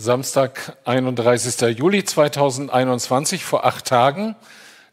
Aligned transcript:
Samstag, 0.00 0.76
31. 0.84 1.76
Juli 1.76 2.04
2021, 2.04 3.44
vor 3.44 3.66
acht 3.66 3.84
Tagen. 3.84 4.36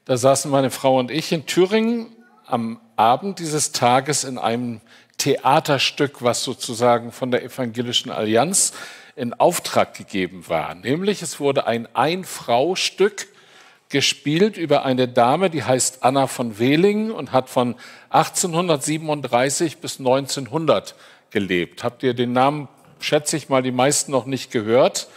Da 0.06 0.18
saßen 0.18 0.50
meine 0.50 0.72
Frau 0.72 0.98
und 0.98 1.12
ich 1.12 1.32
in 1.32 1.46
Thüringen 1.46 2.08
am 2.48 2.82
Abend 2.96 3.38
dieses 3.38 3.72
Tages 3.72 4.24
in 4.24 4.40
einem 4.40 4.82
Theaterstück, 5.20 6.24
was 6.24 6.44
sozusagen 6.44 7.12
von 7.12 7.30
der 7.30 7.44
Evangelischen 7.44 8.10
Allianz 8.10 8.74
in 9.16 9.36
Auftrag 9.36 9.94
gegeben 9.94 10.46
war. 10.48 10.74
Nämlich 10.74 11.22
es 11.22 11.40
wurde 11.40 11.68
ein 11.68 11.88
Ein-Frau-Stück 11.94 13.28
gespielt 13.90 14.58
über 14.58 14.86
eine 14.86 15.08
Dame, 15.08 15.52
die 15.52 15.64
heißt 15.64 16.04
Anna 16.04 16.26
von 16.26 16.58
Wehling 16.58 17.12
und 17.12 17.32
hat 17.32 17.50
von 17.50 17.76
1837 18.10 19.78
bis 19.78 20.00
1900 20.00 20.96
gelebt. 21.30 21.84
Habt 21.84 22.02
ihr 22.02 22.16
den 22.16 22.34
Namen 22.34 22.70
schätze 23.00 23.38
ich 23.38 23.50
mal, 23.50 23.62
die 23.62 23.72
meisten 23.72 24.12
noch 24.12 24.26
nicht 24.26 24.52
gehört. 24.52 25.08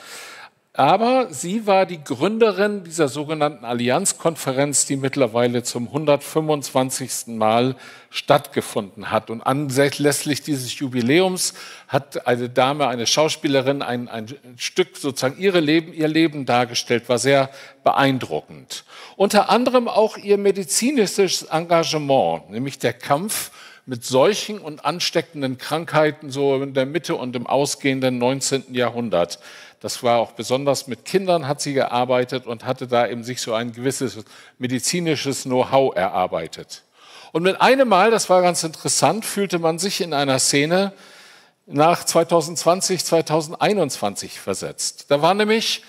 Aber 0.78 1.26
sie 1.32 1.66
war 1.66 1.86
die 1.86 2.04
Gründerin 2.04 2.84
dieser 2.84 3.08
sogenannten 3.08 3.64
Allianzkonferenz, 3.64 4.86
die 4.86 4.94
mittlerweile 4.94 5.64
zum 5.64 5.88
125. 5.88 7.36
Mal 7.36 7.74
stattgefunden 8.10 9.10
hat. 9.10 9.28
Und 9.28 9.42
anlässlich 9.42 10.42
dieses 10.42 10.78
Jubiläums 10.78 11.54
hat 11.88 12.28
eine 12.28 12.48
Dame, 12.48 12.86
eine 12.86 13.08
Schauspielerin, 13.08 13.82
ein, 13.82 14.08
ein 14.08 14.28
Stück 14.56 14.96
sozusagen 14.96 15.40
ihre 15.40 15.58
Leben, 15.58 15.92
ihr 15.92 16.06
Leben 16.06 16.46
dargestellt, 16.46 17.08
war 17.08 17.18
sehr 17.18 17.50
beeindruckend. 17.82 18.84
Unter 19.16 19.50
anderem 19.50 19.88
auch 19.88 20.16
ihr 20.16 20.38
medizinisches 20.38 21.42
Engagement, 21.42 22.50
nämlich 22.50 22.78
der 22.78 22.92
Kampf 22.92 23.50
mit 23.88 24.04
solchen 24.04 24.58
und 24.58 24.84
ansteckenden 24.84 25.56
Krankheiten 25.56 26.30
so 26.30 26.62
in 26.62 26.74
der 26.74 26.84
Mitte 26.84 27.16
und 27.16 27.34
im 27.34 27.46
ausgehenden 27.46 28.18
19. 28.18 28.74
Jahrhundert. 28.74 29.38
Das 29.80 30.02
war 30.02 30.18
auch 30.18 30.32
besonders 30.32 30.88
mit 30.88 31.06
Kindern 31.06 31.48
hat 31.48 31.62
sie 31.62 31.72
gearbeitet 31.72 32.46
und 32.46 32.66
hatte 32.66 32.86
da 32.86 33.08
eben 33.08 33.24
sich 33.24 33.40
so 33.40 33.54
ein 33.54 33.72
gewisses 33.72 34.24
medizinisches 34.58 35.44
Know-how 35.44 35.96
erarbeitet. 35.96 36.82
Und 37.32 37.44
mit 37.44 37.62
einem 37.62 37.88
Mal, 37.88 38.10
das 38.10 38.28
war 38.28 38.42
ganz 38.42 38.62
interessant, 38.62 39.24
fühlte 39.24 39.58
man 39.58 39.78
sich 39.78 40.02
in 40.02 40.12
einer 40.12 40.38
Szene 40.38 40.92
nach 41.64 42.04
2020, 42.04 43.02
2021 43.02 44.38
versetzt. 44.38 45.06
Da 45.08 45.22
war 45.22 45.32
nämlich 45.32 45.82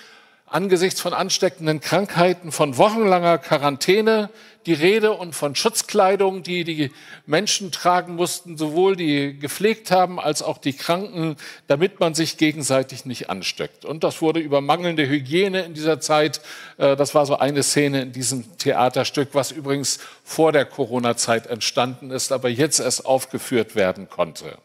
angesichts 0.49 0.99
von 0.99 1.13
ansteckenden 1.13 1.79
Krankheiten, 1.79 2.51
von 2.51 2.77
wochenlanger 2.77 3.37
Quarantäne 3.37 4.29
die 4.65 4.73
Rede 4.73 5.13
und 5.13 5.33
von 5.33 5.55
Schutzkleidung, 5.55 6.43
die 6.43 6.63
die 6.63 6.91
Menschen 7.25 7.71
tragen 7.71 8.15
mussten, 8.15 8.57
sowohl 8.57 8.95
die 8.95 9.37
gepflegt 9.39 9.89
haben 9.89 10.19
als 10.19 10.43
auch 10.43 10.57
die 10.57 10.73
Kranken, 10.73 11.37
damit 11.67 11.99
man 11.99 12.13
sich 12.13 12.37
gegenseitig 12.37 13.05
nicht 13.05 13.29
ansteckt. 13.29 13.85
Und 13.85 14.03
das 14.03 14.21
wurde 14.21 14.39
über 14.39 14.61
mangelnde 14.61 15.07
Hygiene 15.07 15.61
in 15.61 15.73
dieser 15.73 16.01
Zeit, 16.01 16.41
äh, 16.77 16.95
das 16.95 17.15
war 17.15 17.25
so 17.25 17.37
eine 17.37 17.63
Szene 17.63 18.01
in 18.01 18.11
diesem 18.11 18.57
Theaterstück, 18.57 19.29
was 19.31 19.51
übrigens 19.51 19.99
vor 20.23 20.51
der 20.51 20.65
Corona-Zeit 20.65 21.47
entstanden 21.47 22.11
ist, 22.11 22.31
aber 22.31 22.49
jetzt 22.49 22.79
erst 22.79 23.05
aufgeführt 23.05 23.75
werden 23.75 24.09
konnte. 24.09 24.57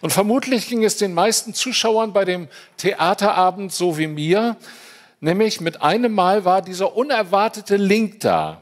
Und 0.00 0.12
vermutlich 0.12 0.68
ging 0.68 0.84
es 0.84 0.96
den 0.96 1.14
meisten 1.14 1.54
Zuschauern 1.54 2.12
bei 2.12 2.24
dem 2.24 2.48
Theaterabend 2.76 3.72
so 3.72 3.98
wie 3.98 4.06
mir, 4.06 4.56
nämlich 5.22 5.60
mit 5.60 5.80
einem 5.82 6.12
Mal 6.12 6.44
war 6.44 6.60
dieser 6.60 6.94
unerwartete 6.96 7.76
Link 7.76 8.20
da. 8.20 8.60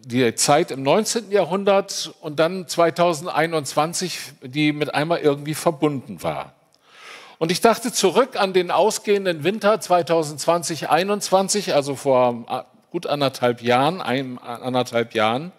Die 0.00 0.34
Zeit 0.34 0.70
im 0.70 0.82
19. 0.82 1.30
Jahrhundert 1.30 2.14
und 2.20 2.38
dann 2.38 2.66
2021, 2.68 4.18
die 4.42 4.72
mit 4.72 4.94
einmal 4.94 5.18
irgendwie 5.18 5.54
verbunden 5.54 6.22
war. 6.22 6.54
Und 7.38 7.50
ich 7.50 7.60
dachte 7.60 7.92
zurück 7.92 8.40
an 8.40 8.52
den 8.52 8.70
ausgehenden 8.70 9.44
Winter 9.44 9.80
2020, 9.80 10.80
2021, 10.80 11.74
also 11.74 11.94
vor 11.94 12.66
gut 12.90 13.06
anderthalb 13.06 13.60
Jahren, 13.60 14.00
ein, 14.00 14.38
anderthalb 14.38 15.14
Jahren. 15.14 15.52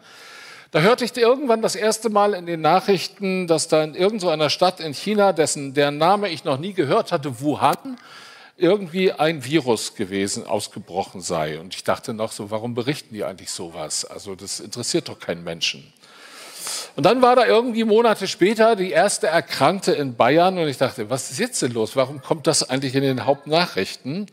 Da 0.72 0.81
hörte 0.81 1.06
ich 1.06 1.16
irgendwann 1.16 1.62
das 1.62 1.75
erste 1.75 2.09
Mal 2.09 2.34
in 2.34 2.46
den 2.46 2.62
Nachrichten, 2.62 3.47
dass 3.47 3.67
da 3.67 3.84
in 3.84 3.96
irgendeiner 3.96 4.50
Stadt 4.50 4.79
in 4.79 4.94
China, 4.94 5.34
dessen, 5.34 5.73
deren 5.73 5.97
Name 5.97 6.29
ich 6.29 6.44
noch 6.44 6.57
nie 6.57 6.73
gehört 6.73 7.12
hatte, 7.12 7.40
Wuhan, 7.41 7.97
irgendwie 8.57 9.12
ein 9.12 9.45
Virus 9.45 9.95
gewesen, 9.95 10.45
ausgebrochen 10.45 11.22
sei. 11.22 11.59
Und 11.59 11.75
ich 11.75 11.84
dachte 11.84 12.13
noch 12.13 12.31
so, 12.31 12.50
warum 12.50 12.73
berichten 12.73 13.13
die 13.13 13.23
eigentlich 13.23 13.51
sowas? 13.51 14.03
Also 14.03 14.35
das 14.35 14.59
interessiert 14.59 15.09
doch 15.09 15.19
keinen 15.19 15.44
Menschen. 15.44 15.94
Und 16.96 17.06
dann 17.06 17.22
war 17.22 17.35
da 17.35 17.46
irgendwie 17.46 17.84
Monate 17.84 18.28
später 18.28 18.75
die 18.75 18.91
erste 18.91 19.28
Erkrankte 19.28 19.91
in 19.94 20.16
Bayern 20.16 20.57
und 20.57 20.67
ich 20.67 20.78
dachte, 20.78 21.09
was 21.09 21.31
ist 21.31 21.40
jetzt 21.40 21.62
denn 21.62 21.72
los? 21.72 21.96
Warum 21.96 22.22
kommt 22.22 22.47
das 22.47 22.67
eigentlich 22.67 22.96
in 22.96 23.03
den 23.03 23.25
Hauptnachrichten? 23.25 24.28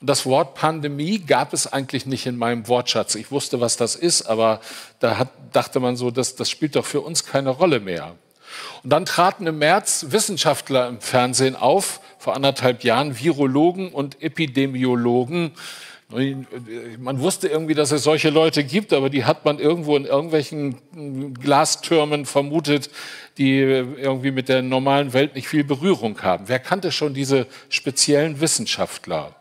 Und 0.00 0.06
das 0.06 0.24
Wort 0.24 0.54
Pandemie 0.54 1.18
gab 1.18 1.52
es 1.52 1.70
eigentlich 1.70 2.06
nicht 2.06 2.24
in 2.26 2.38
meinem 2.38 2.66
Wortschatz. 2.68 3.14
Ich 3.14 3.30
wusste, 3.30 3.60
was 3.60 3.76
das 3.76 3.94
ist, 3.94 4.22
aber 4.22 4.60
da 4.98 5.18
hat, 5.18 5.28
dachte 5.52 5.78
man 5.78 5.96
so, 5.96 6.10
das, 6.10 6.34
das 6.34 6.48
spielt 6.48 6.74
doch 6.74 6.86
für 6.86 7.02
uns 7.02 7.26
keine 7.26 7.50
Rolle 7.50 7.80
mehr. 7.80 8.16
Und 8.82 8.90
dann 8.90 9.04
traten 9.04 9.46
im 9.46 9.58
März 9.58 10.06
Wissenschaftler 10.08 10.88
im 10.88 11.00
Fernsehen 11.00 11.56
auf, 11.56 12.00
vor 12.18 12.34
anderthalb 12.34 12.84
Jahren, 12.84 13.18
Virologen 13.18 13.90
und 13.92 14.22
Epidemiologen. 14.22 15.52
Man 16.08 17.20
wusste 17.20 17.46
irgendwie, 17.46 17.74
dass 17.74 17.92
es 17.92 18.02
solche 18.02 18.30
Leute 18.30 18.64
gibt, 18.64 18.92
aber 18.92 19.10
die 19.10 19.24
hat 19.24 19.44
man 19.44 19.60
irgendwo 19.60 19.96
in 19.96 20.06
irgendwelchen 20.06 21.34
Glastürmen 21.34 22.26
vermutet, 22.26 22.90
die 23.38 23.58
irgendwie 23.58 24.32
mit 24.32 24.48
der 24.48 24.62
normalen 24.62 25.12
Welt 25.12 25.36
nicht 25.36 25.46
viel 25.46 25.62
Berührung 25.62 26.20
haben. 26.22 26.48
Wer 26.48 26.58
kannte 26.58 26.90
schon 26.90 27.14
diese 27.14 27.46
speziellen 27.68 28.40
Wissenschaftler? 28.40 29.36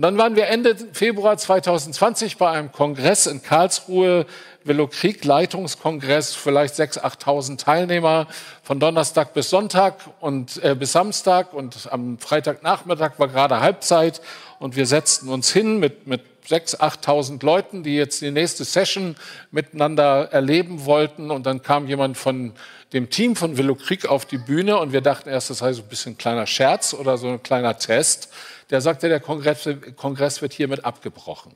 Und 0.00 0.04
dann 0.04 0.16
waren 0.16 0.34
wir 0.34 0.46
Ende 0.46 0.74
Februar 0.94 1.36
2020 1.36 2.38
bei 2.38 2.48
einem 2.48 2.72
Kongress 2.72 3.26
in 3.26 3.42
Karlsruhe, 3.42 4.24
Velokrieg 4.64 5.22
Leitungskongress, 5.26 6.34
vielleicht 6.34 6.76
6.000, 6.76 7.02
8.000 7.22 7.58
Teilnehmer 7.58 8.26
von 8.62 8.80
Donnerstag 8.80 9.34
bis 9.34 9.50
Sonntag 9.50 9.96
und 10.20 10.64
äh, 10.64 10.74
bis 10.74 10.92
Samstag. 10.92 11.52
Und 11.52 11.92
am 11.92 12.16
Freitagnachmittag 12.18 13.18
war 13.18 13.28
gerade 13.28 13.60
Halbzeit. 13.60 14.22
Und 14.58 14.74
wir 14.74 14.86
setzten 14.86 15.28
uns 15.28 15.52
hin 15.52 15.78
mit, 15.78 16.06
mit 16.06 16.22
6.000, 16.48 16.78
8.000 17.04 17.44
Leuten, 17.44 17.82
die 17.82 17.96
jetzt 17.96 18.22
die 18.22 18.30
nächste 18.30 18.64
Session 18.64 19.16
miteinander 19.50 20.32
erleben 20.32 20.86
wollten. 20.86 21.30
Und 21.30 21.44
dann 21.44 21.60
kam 21.60 21.86
jemand 21.86 22.16
von 22.16 22.54
dem 22.94 23.10
Team 23.10 23.36
von 23.36 23.58
Velokrieg 23.58 24.06
auf 24.06 24.24
die 24.24 24.38
Bühne. 24.38 24.78
Und 24.78 24.94
wir 24.94 25.02
dachten 25.02 25.28
erst, 25.28 25.50
das 25.50 25.58
sei 25.58 25.74
so 25.74 25.82
ein 25.82 25.88
bisschen 25.88 26.14
ein 26.14 26.18
kleiner 26.18 26.46
Scherz 26.46 26.94
oder 26.94 27.18
so 27.18 27.28
ein 27.28 27.42
kleiner 27.42 27.76
Test 27.76 28.30
der 28.70 28.80
sagte, 28.80 29.08
der 29.08 29.20
Kongress, 29.20 29.68
Kongress 29.96 30.42
wird 30.42 30.52
hiermit 30.52 30.84
abgebrochen. 30.84 31.54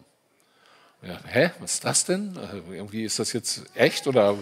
Ja, 1.02 1.18
hä, 1.26 1.50
was 1.60 1.74
ist 1.74 1.84
das 1.84 2.04
denn? 2.04 2.36
Also 2.38 2.72
irgendwie 2.72 3.04
ist 3.04 3.18
das 3.18 3.32
jetzt 3.32 3.64
echt 3.74 4.06
oder 4.06 4.36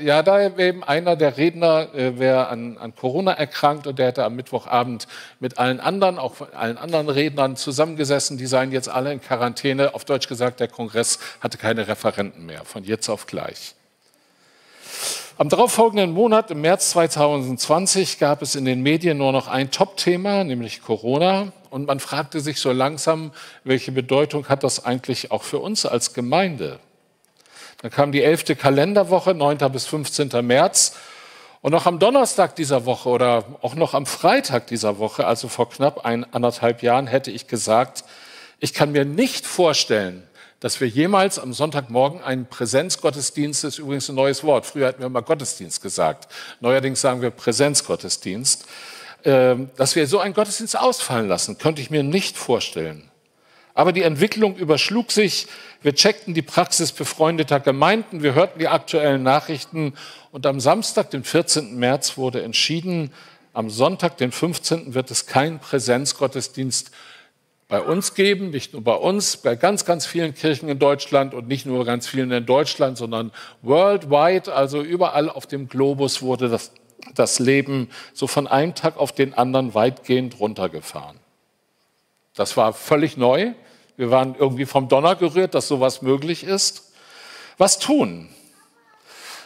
ja, 0.00 0.22
da 0.22 0.48
eben 0.58 0.82
einer 0.82 1.14
der 1.14 1.36
Redner 1.36 1.94
äh, 1.94 2.18
wäre 2.18 2.48
an, 2.48 2.76
an, 2.78 2.94
Corona 2.94 3.32
erkrankt 3.32 3.86
und 3.86 3.98
der 3.98 4.08
hätte 4.08 4.24
am 4.24 4.34
Mittwochabend 4.34 5.06
mit 5.38 5.58
allen 5.58 5.78
anderen, 5.78 6.18
auch 6.18 6.34
allen 6.54 6.76
anderen 6.76 7.08
Rednern 7.08 7.56
zusammengesessen. 7.56 8.36
Die 8.36 8.46
seien 8.46 8.72
jetzt 8.72 8.88
alle 8.88 9.12
in 9.12 9.20
Quarantäne. 9.20 9.94
Auf 9.94 10.04
Deutsch 10.04 10.26
gesagt, 10.26 10.58
der 10.58 10.66
Kongress 10.68 11.20
hatte 11.40 11.56
keine 11.56 11.86
Referenten 11.86 12.46
mehr, 12.46 12.64
von 12.64 12.82
jetzt 12.82 13.08
auf 13.08 13.26
gleich. 13.26 13.74
Am 15.40 15.48
darauffolgenden 15.48 16.12
Monat, 16.12 16.50
im 16.50 16.60
März 16.60 16.90
2020, 16.90 18.18
gab 18.18 18.42
es 18.42 18.56
in 18.56 18.66
den 18.66 18.82
Medien 18.82 19.16
nur 19.16 19.32
noch 19.32 19.48
ein 19.48 19.70
Top-Thema, 19.70 20.44
nämlich 20.44 20.82
Corona. 20.82 21.50
Und 21.70 21.86
man 21.86 21.98
fragte 21.98 22.40
sich 22.40 22.60
so 22.60 22.72
langsam, 22.72 23.32
welche 23.64 23.90
Bedeutung 23.90 24.50
hat 24.50 24.64
das 24.64 24.84
eigentlich 24.84 25.30
auch 25.30 25.42
für 25.42 25.58
uns 25.58 25.86
als 25.86 26.12
Gemeinde? 26.12 26.78
Dann 27.80 27.90
kam 27.90 28.12
die 28.12 28.22
elfte 28.22 28.54
Kalenderwoche, 28.54 29.32
9. 29.32 29.56
bis 29.72 29.86
15. 29.86 30.28
März. 30.46 30.96
Und 31.62 31.72
noch 31.72 31.86
am 31.86 31.98
Donnerstag 31.98 32.54
dieser 32.54 32.84
Woche 32.84 33.08
oder 33.08 33.44
auch 33.62 33.74
noch 33.74 33.94
am 33.94 34.04
Freitag 34.04 34.66
dieser 34.66 34.98
Woche, 34.98 35.26
also 35.26 35.48
vor 35.48 35.70
knapp 35.70 36.04
ein, 36.04 36.30
anderthalb 36.34 36.82
Jahren, 36.82 37.06
hätte 37.06 37.30
ich 37.30 37.46
gesagt, 37.46 38.04
ich 38.58 38.74
kann 38.74 38.92
mir 38.92 39.06
nicht 39.06 39.46
vorstellen, 39.46 40.22
dass 40.60 40.80
wir 40.80 40.88
jemals 40.88 41.38
am 41.38 41.52
Sonntagmorgen 41.54 42.22
einen 42.22 42.46
Präsenzgottesdienst, 42.46 43.64
das 43.64 43.74
ist 43.74 43.78
übrigens 43.78 44.08
ein 44.10 44.14
neues 44.14 44.44
Wort, 44.44 44.66
früher 44.66 44.88
hatten 44.88 45.00
wir 45.00 45.06
immer 45.06 45.22
Gottesdienst 45.22 45.82
gesagt, 45.82 46.32
neuerdings 46.60 47.00
sagen 47.00 47.22
wir 47.22 47.30
Präsenzgottesdienst, 47.30 48.66
ähm, 49.24 49.70
dass 49.76 49.96
wir 49.96 50.06
so 50.06 50.18
einen 50.18 50.34
Gottesdienst 50.34 50.78
ausfallen 50.78 51.28
lassen, 51.28 51.58
könnte 51.58 51.80
ich 51.80 51.90
mir 51.90 52.02
nicht 52.02 52.36
vorstellen. 52.36 53.10
Aber 53.74 53.92
die 53.92 54.02
Entwicklung 54.02 54.56
überschlug 54.56 55.12
sich. 55.12 55.46
Wir 55.80 55.94
checkten 55.94 56.34
die 56.34 56.42
Praxis 56.42 56.92
befreundeter 56.92 57.60
Gemeinden, 57.60 58.22
wir 58.22 58.34
hörten 58.34 58.58
die 58.58 58.68
aktuellen 58.68 59.22
Nachrichten 59.22 59.94
und 60.32 60.44
am 60.44 60.60
Samstag, 60.60 61.10
den 61.10 61.24
14. 61.24 61.78
März, 61.78 62.18
wurde 62.18 62.42
entschieden, 62.42 63.10
am 63.52 63.70
Sonntag, 63.70 64.18
den 64.18 64.32
15. 64.32 64.94
wird 64.94 65.10
es 65.10 65.26
keinen 65.26 65.58
Präsenzgottesdienst 65.58 66.90
bei 67.70 67.80
uns 67.80 68.14
geben, 68.14 68.50
nicht 68.50 68.72
nur 68.72 68.82
bei 68.82 68.96
uns, 68.96 69.36
bei 69.36 69.54
ganz, 69.54 69.84
ganz 69.84 70.04
vielen 70.04 70.34
Kirchen 70.34 70.68
in 70.68 70.80
Deutschland 70.80 71.32
und 71.34 71.46
nicht 71.46 71.66
nur 71.66 71.84
ganz 71.84 72.08
vielen 72.08 72.32
in 72.32 72.44
Deutschland, 72.44 72.98
sondern 72.98 73.30
worldwide, 73.62 74.52
also 74.52 74.82
überall 74.82 75.30
auf 75.30 75.46
dem 75.46 75.68
Globus 75.68 76.20
wurde 76.20 76.48
das, 76.48 76.72
das 77.14 77.38
Leben 77.38 77.88
so 78.12 78.26
von 78.26 78.48
einem 78.48 78.74
Tag 78.74 78.96
auf 78.96 79.12
den 79.12 79.34
anderen 79.34 79.72
weitgehend 79.72 80.40
runtergefahren. 80.40 81.16
Das 82.34 82.56
war 82.56 82.72
völlig 82.72 83.16
neu. 83.16 83.52
Wir 83.96 84.10
waren 84.10 84.34
irgendwie 84.36 84.66
vom 84.66 84.88
Donner 84.88 85.14
gerührt, 85.14 85.54
dass 85.54 85.68
sowas 85.68 86.02
möglich 86.02 86.42
ist. 86.42 86.92
Was 87.56 87.78
tun? 87.78 88.28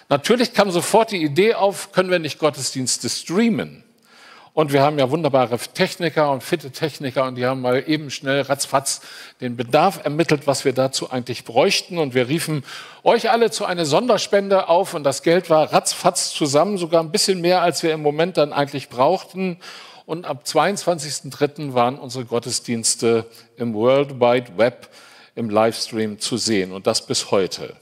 Natürlich 0.09 0.55
kam 0.55 0.71
sofort 0.71 1.11
die 1.11 1.23
Idee 1.23 1.55
auf, 1.55 1.93
können 1.93 2.11
wir 2.11 2.19
nicht 2.19 2.39
Gottesdienste 2.39 3.11
streamen? 3.11 3.84
Und 4.55 4.73
wir 4.73 4.83
haben 4.83 5.01
ja 5.01 5.11
wunderbare 5.11 5.59
Techniker 5.59 6.31
und 6.31 6.45
fitte 6.45 6.71
Techniker 6.71 7.25
und 7.25 7.35
die 7.35 7.45
haben 7.45 7.61
mal 7.61 7.83
eben 7.89 8.09
schnell 8.09 8.43
ratzfatz 8.43 9.01
den 9.41 9.57
Bedarf 9.57 10.05
ermittelt, 10.05 10.47
was 10.47 10.65
wir 10.65 10.73
dazu 10.73 11.11
eigentlich 11.11 11.45
bräuchten. 11.45 11.99
Und 11.99 12.15
wir 12.15 12.29
riefen 12.29 12.65
euch 13.03 13.33
alle 13.33 13.51
zu 13.51 13.65
einer 13.65 13.85
Sonderspende 13.85 14.69
auf 14.69 14.95
und 14.95 15.03
das 15.03 15.25
Geld 15.25 15.51
war 15.51 15.73
ratzfatz 15.73 16.31
zusammen, 16.31 16.79
sogar 16.79 17.03
ein 17.03 17.11
bisschen 17.11 17.41
mehr, 17.41 17.63
als 17.63 17.83
wir 17.83 17.93
im 17.93 18.01
Moment 18.01 18.37
dann 18.37 18.53
eigentlich 18.53 18.89
brauchten. 18.89 19.59
Und 20.07 20.25
ab 20.25 20.45
22.03. 20.47 21.75
waren 21.75 21.99
unsere 21.99 22.25
Gottesdienste 22.25 23.27
im 23.57 23.75
World 23.75 24.21
Wide 24.21 24.57
Web 24.57 24.89
im 25.35 25.51
Livestream 25.51 26.21
zu 26.21 26.37
sehen 26.37 26.71
und 26.71 26.87
das 26.87 27.05
bis 27.05 27.33
heute. 27.33 27.75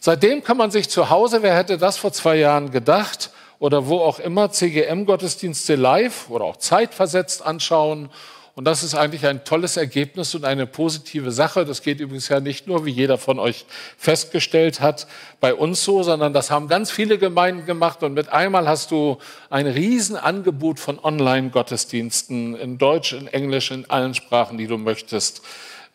Seitdem 0.00 0.42
kann 0.42 0.56
man 0.56 0.70
sich 0.70 0.88
zu 0.88 1.10
Hause, 1.10 1.42
wer 1.42 1.54
hätte 1.54 1.76
das 1.76 1.98
vor 1.98 2.10
zwei 2.10 2.36
Jahren 2.36 2.70
gedacht, 2.70 3.30
oder 3.60 3.86
wo 3.86 3.98
auch 3.98 4.18
immer 4.18 4.50
CGM-Gottesdienste 4.50 5.76
live 5.76 6.28
oder 6.30 6.46
auch 6.46 6.56
zeitversetzt 6.56 7.46
anschauen. 7.46 8.08
Und 8.56 8.64
das 8.64 8.82
ist 8.82 8.94
eigentlich 8.94 9.26
ein 9.26 9.44
tolles 9.44 9.76
Ergebnis 9.76 10.34
und 10.34 10.44
eine 10.44 10.66
positive 10.66 11.30
Sache. 11.30 11.64
Das 11.64 11.82
geht 11.82 12.00
übrigens 12.00 12.28
ja 12.28 12.40
nicht 12.40 12.66
nur, 12.66 12.84
wie 12.84 12.90
jeder 12.90 13.16
von 13.16 13.38
euch 13.38 13.66
festgestellt 13.96 14.80
hat, 14.80 15.06
bei 15.40 15.54
uns 15.54 15.84
so, 15.84 16.02
sondern 16.02 16.32
das 16.32 16.50
haben 16.50 16.68
ganz 16.68 16.90
viele 16.90 17.18
Gemeinden 17.18 17.66
gemacht. 17.66 18.02
Und 18.02 18.14
mit 18.14 18.30
einmal 18.30 18.66
hast 18.66 18.90
du 18.90 19.18
ein 19.50 19.66
Riesenangebot 19.66 20.80
von 20.80 20.98
Online-Gottesdiensten 20.98 22.56
in 22.56 22.78
Deutsch, 22.78 23.12
in 23.12 23.28
Englisch, 23.28 23.70
in 23.70 23.88
allen 23.88 24.14
Sprachen, 24.14 24.58
die 24.58 24.66
du 24.66 24.78
möchtest, 24.78 25.42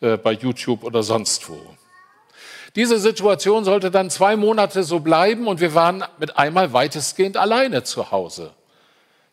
äh, 0.00 0.16
bei 0.16 0.32
YouTube 0.32 0.82
oder 0.84 1.02
sonst 1.02 1.48
wo. 1.48 1.58
Diese 2.76 2.98
Situation 2.98 3.64
sollte 3.64 3.90
dann 3.90 4.10
zwei 4.10 4.36
Monate 4.36 4.84
so 4.84 5.00
bleiben 5.00 5.48
und 5.48 5.60
wir 5.60 5.74
waren 5.74 6.04
mit 6.18 6.36
einmal 6.36 6.74
weitestgehend 6.74 7.38
alleine 7.38 7.84
zu 7.84 8.10
Hause. 8.10 8.52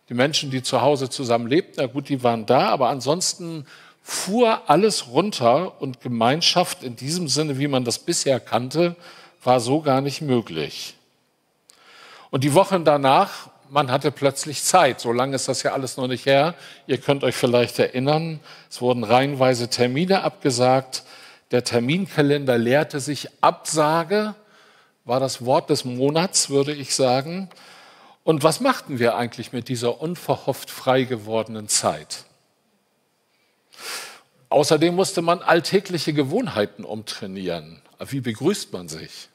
Die 0.08 0.14
Menschen, 0.14 0.50
die 0.50 0.64
zu 0.64 0.82
Hause 0.82 1.10
zusammen 1.10 1.48
lebten, 1.48 1.76
na 1.78 1.88
gut, 1.88 2.08
die 2.08 2.24
waren 2.24 2.46
da, 2.46 2.70
aber 2.70 2.88
ansonsten 2.88 3.66
fuhr 4.02 4.70
alles 4.70 5.10
runter 5.10 5.82
und 5.82 6.00
Gemeinschaft 6.00 6.84
in 6.84 6.96
diesem 6.96 7.28
Sinne, 7.28 7.60
wie 7.60 7.68
man 7.68 7.84
das 7.84 8.00
bisher 8.00 8.40
kannte, 8.40 8.96
war 9.44 9.60
so 9.60 9.82
gar 9.82 10.00
nicht 10.00 10.22
möglich. 10.22 10.96
Und 12.32 12.46
die 12.46 12.54
Wochen 12.54 12.86
danach, 12.86 13.50
man 13.70 13.92
hatte 13.92 14.12
plötzlich 14.12 14.64
Zeit. 14.64 15.02
So 15.02 15.12
lange 15.12 15.36
ist 15.36 15.50
das 15.50 15.64
ja 15.64 15.74
alles 15.74 15.98
noch 15.98 16.08
nicht 16.08 16.26
her. 16.26 16.56
Ihr 16.88 16.98
könnt 16.98 17.26
euch 17.26 17.36
vielleicht 17.36 17.78
erinnern, 17.78 18.40
es 18.70 18.80
wurden 18.80 19.04
reihenweise 19.04 19.70
Termine 19.70 20.24
abgesagt. 20.24 21.04
Der 21.54 21.64
Terminkalender 21.64 22.58
lehrte 22.58 23.00
sich 23.00 23.30
Absage, 23.42 24.34
war 25.06 25.20
das 25.20 25.46
Wort 25.46 25.70
des 25.70 25.86
Monats, 25.86 26.50
würde 26.50 26.74
ich 26.74 26.96
sagen. 26.96 27.48
Und 28.24 28.42
was 28.42 28.60
machten 28.60 28.98
wir 28.98 29.16
eigentlich 29.16 29.54
mit 29.54 29.70
dieser 29.70 30.02
unverhofft 30.02 30.72
frei 30.72 31.04
gewordenen 31.04 31.68
Zeit? 31.68 32.26
Außerdem 34.50 34.96
musste 34.96 35.22
man 35.22 35.44
alltägliche 35.44 36.12
Gewohnheiten 36.12 36.84
umtrainieren. 36.86 37.84
Wie 38.00 38.22
begrüßt 38.22 38.74
man 38.74 38.90
sich? 38.90 39.30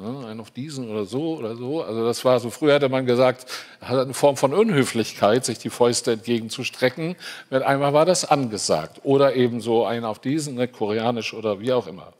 Ne, 0.00 0.28
einen 0.28 0.38
auf 0.38 0.52
diesen 0.52 0.88
oder 0.90 1.04
so 1.06 1.36
oder 1.36 1.56
so. 1.56 1.82
Also 1.82 2.06
das 2.06 2.24
war 2.24 2.38
so, 2.38 2.50
früher 2.50 2.74
hätte 2.74 2.88
man 2.88 3.04
gesagt, 3.04 3.46
hat 3.80 3.98
eine 3.98 4.14
Form 4.14 4.36
von 4.36 4.54
Unhöflichkeit, 4.54 5.44
sich 5.44 5.58
die 5.58 5.70
Fäuste 5.70 6.12
entgegenzustrecken. 6.12 7.16
Mit 7.50 7.64
einmal 7.64 7.92
war 7.92 8.06
das 8.06 8.24
angesagt. 8.24 9.00
Oder 9.02 9.34
eben 9.34 9.60
so 9.60 9.84
einen 9.84 10.04
auf 10.04 10.20
diesen, 10.20 10.54
ne, 10.54 10.68
koreanisch 10.68 11.34
oder 11.34 11.58
wie 11.58 11.72
auch 11.72 11.88
immer. 11.88 12.12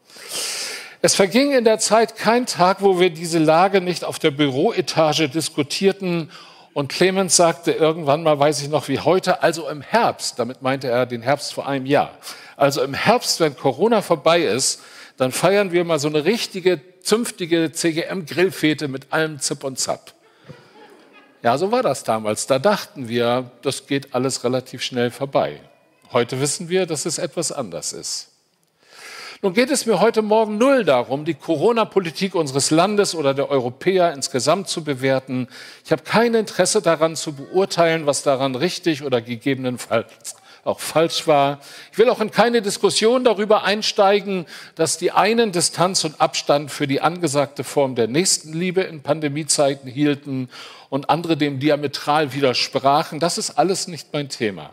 Es 1.02 1.14
verging 1.14 1.52
in 1.52 1.62
der 1.62 1.78
Zeit 1.78 2.16
kein 2.16 2.46
Tag, 2.46 2.82
wo 2.82 2.98
wir 2.98 3.10
diese 3.10 3.38
Lage 3.38 3.80
nicht 3.80 4.04
auf 4.04 4.18
der 4.18 4.32
Büroetage 4.32 5.28
diskutierten. 5.28 6.32
Und 6.74 6.88
Clemens 6.88 7.36
sagte 7.36 7.70
irgendwann 7.70 8.24
mal, 8.24 8.40
weiß 8.40 8.60
ich 8.60 8.70
noch 8.70 8.88
wie 8.88 8.98
heute, 8.98 9.44
also 9.44 9.68
im 9.68 9.82
Herbst, 9.82 10.40
damit 10.40 10.62
meinte 10.62 10.88
er 10.88 11.06
den 11.06 11.22
Herbst 11.22 11.54
vor 11.54 11.68
einem 11.68 11.86
Jahr. 11.86 12.10
Also 12.56 12.82
im 12.82 12.94
Herbst, 12.94 13.38
wenn 13.38 13.56
Corona 13.56 14.02
vorbei 14.02 14.42
ist, 14.42 14.82
dann 15.16 15.32
feiern 15.32 15.72
wir 15.72 15.84
mal 15.84 15.98
so 15.98 16.08
eine 16.08 16.24
richtige, 16.24 16.80
zünftige 17.08 17.72
CGM-Grillfete 17.72 18.86
mit 18.86 19.14
allem 19.14 19.40
Zip 19.40 19.64
und 19.64 19.78
Zap. 19.78 20.12
Ja, 21.42 21.56
so 21.56 21.72
war 21.72 21.82
das 21.82 22.04
damals. 22.04 22.46
Da 22.46 22.58
dachten 22.58 23.08
wir, 23.08 23.50
das 23.62 23.86
geht 23.86 24.14
alles 24.14 24.44
relativ 24.44 24.82
schnell 24.82 25.10
vorbei. 25.10 25.60
Heute 26.12 26.38
wissen 26.38 26.68
wir, 26.68 26.84
dass 26.84 27.06
es 27.06 27.16
etwas 27.16 27.50
anders 27.50 27.94
ist. 27.94 28.28
Nun 29.40 29.54
geht 29.54 29.70
es 29.70 29.86
mir 29.86 30.00
heute 30.00 30.20
Morgen 30.20 30.58
null 30.58 30.84
darum, 30.84 31.24
die 31.24 31.34
Corona-Politik 31.34 32.34
unseres 32.34 32.70
Landes 32.70 33.14
oder 33.14 33.32
der 33.32 33.50
Europäer 33.50 34.12
insgesamt 34.12 34.68
zu 34.68 34.84
bewerten. 34.84 35.48
Ich 35.86 35.92
habe 35.92 36.02
kein 36.02 36.34
Interesse 36.34 36.82
daran 36.82 37.16
zu 37.16 37.32
beurteilen, 37.32 38.04
was 38.04 38.22
daran 38.22 38.54
richtig 38.54 39.02
oder 39.02 39.22
gegebenenfalls 39.22 40.36
auch 40.68 40.80
falsch 40.80 41.26
war. 41.26 41.60
Ich 41.90 41.98
will 41.98 42.10
auch 42.10 42.20
in 42.20 42.30
keine 42.30 42.62
Diskussion 42.62 43.24
darüber 43.24 43.64
einsteigen, 43.64 44.46
dass 44.74 44.98
die 44.98 45.10
einen 45.10 45.50
Distanz 45.50 46.04
und 46.04 46.20
Abstand 46.20 46.70
für 46.70 46.86
die 46.86 47.00
angesagte 47.00 47.64
Form 47.64 47.94
der 47.94 48.06
Nächstenliebe 48.06 48.82
in 48.82 49.02
Pandemiezeiten 49.02 49.90
hielten 49.90 50.48
und 50.90 51.10
andere 51.10 51.36
dem 51.36 51.58
diametral 51.58 52.32
widersprachen. 52.34 53.18
Das 53.18 53.38
ist 53.38 53.58
alles 53.58 53.88
nicht 53.88 54.12
mein 54.12 54.28
Thema. 54.28 54.70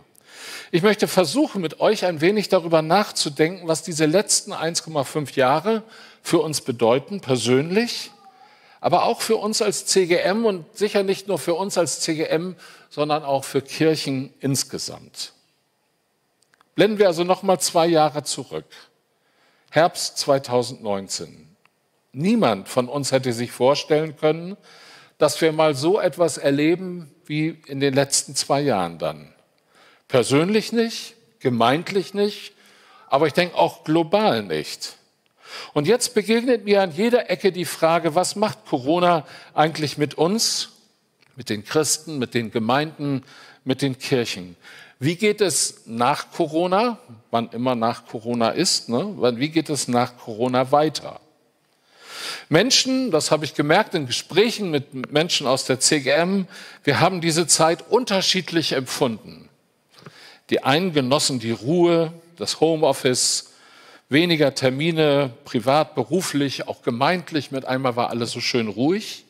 Ich 0.71 0.81
möchte 0.81 1.07
versuchen, 1.07 1.62
mit 1.62 1.80
euch 1.80 2.06
ein 2.06 2.21
wenig 2.21 2.50
darüber 2.50 2.81
nachzudenken, 2.81 3.68
was 3.68 3.83
diese 3.83 4.06
letzten 4.06 4.51
1,5 4.51 5.36
Jahre 5.36 5.83
für 6.21 6.39
uns 6.39 6.62
bedeuten, 6.62 7.21
persönlich, 7.21 8.12
aber 8.81 9.03
auch 9.03 9.21
für 9.21 9.38
uns 9.38 9.62
als 9.62 9.86
CGM 9.86 10.45
und 10.45 10.65
sicher 10.77 11.03
nicht 11.03 11.27
nur 11.27 11.39
für 11.39 11.53
uns 11.53 11.77
als 11.77 12.01
CGM, 12.01 12.56
sondern 12.89 13.24
auch 13.24 13.44
für 13.44 13.62
Kirchen 13.62 14.33
insgesamt. 14.39 15.33
Blenden 16.75 17.00
wir 17.00 17.07
also 17.07 17.24
noch 17.24 17.42
mal 17.42 17.60
zwei 17.60 17.88
Jahre 17.88 18.24
zurück. 18.24 18.66
Herbst 19.72 20.18
2019. 20.19 21.56
Niemand 22.12 22.68
von 22.68 22.89
uns 22.89 23.12
hätte 23.12 23.31
sich 23.33 23.51
vorstellen 23.51 24.18
können, 24.18 24.57
dass 25.18 25.39
wir 25.39 25.54
mal 25.54 25.74
so 25.75 26.00
etwas 26.00 26.38
erleben 26.38 27.12
wie 27.25 27.62
in 27.68 27.80
den 27.80 27.94
letzten 27.94 28.36
zwei 28.36 28.62
Jahren 28.62 29.00
dann. 29.00 29.33
Persönlich 30.10 30.74
nicht, 30.74 31.16
gemeintlich 31.40 32.14
nicht, 32.14 32.54
aber 33.07 33.28
ich 33.28 33.33
denke 33.33 33.56
auch 33.56 33.85
global 33.85 34.44
nicht. 34.44 34.97
Und 35.73 35.88
jetzt 35.88 36.14
begegnet 36.14 36.66
mir 36.66 36.81
an 36.81 36.92
jeder 36.92 37.30
Ecke 37.30 37.54
die 37.54 37.66
Frage, 37.66 38.16
was 38.16 38.35
macht 38.35 38.66
Corona 38.66 39.26
eigentlich 39.54 39.97
mit 39.97 40.16
uns, 40.16 40.73
mit 41.38 41.50
den 41.50 41.64
Christen, 41.64 42.18
mit 42.18 42.33
den 42.33 42.52
Gemeinden, 42.52 43.23
mit 43.64 43.81
den 43.81 43.97
Kirchen? 43.97 44.57
Wie 45.06 45.18
geht 45.18 45.40
es 45.40 45.83
nach 45.85 46.31
Corona, 46.31 46.97
wann 47.30 47.50
immer 47.50 47.76
nach 47.76 48.07
Corona 48.07 48.50
ist, 48.50 48.90
ne? 48.90 49.14
wie 49.38 49.50
geht 49.50 49.69
es 49.69 49.88
nach 49.88 50.18
Corona 50.18 50.71
weiter? 50.71 51.19
Menschen, 52.50 53.12
das 53.12 53.30
habe 53.30 53.45
ich 53.45 53.54
gemerkt 53.54 53.94
in 53.94 54.07
Gesprächen 54.07 54.71
mit 54.71 55.12
Menschen 55.12 55.45
aus 55.45 55.66
der 55.66 55.80
CGM, 55.80 56.47
wir 56.83 57.02
haben 57.02 57.21
diese 57.21 57.45
Zeit 57.45 57.83
unterschiedlich 57.88 58.71
empfunden. 58.71 59.47
Die 60.50 60.64
einen 60.64 60.92
genossen 60.92 61.40
die 61.40 61.52
Ruhe, 61.52 62.12
das 62.38 62.59
Homeoffice, 62.59 63.52
weniger 64.09 64.56
Termine, 64.56 65.30
privat, 65.45 65.94
beruflich, 65.94 66.68
auch 66.68 66.81
gemeintlich, 66.81 67.52
mit 67.52 67.66
einmal 67.66 67.95
war 67.95 68.09
alles 68.09 68.31
so 68.31 68.40
schön 68.40 68.68
ruhig. 68.68 69.26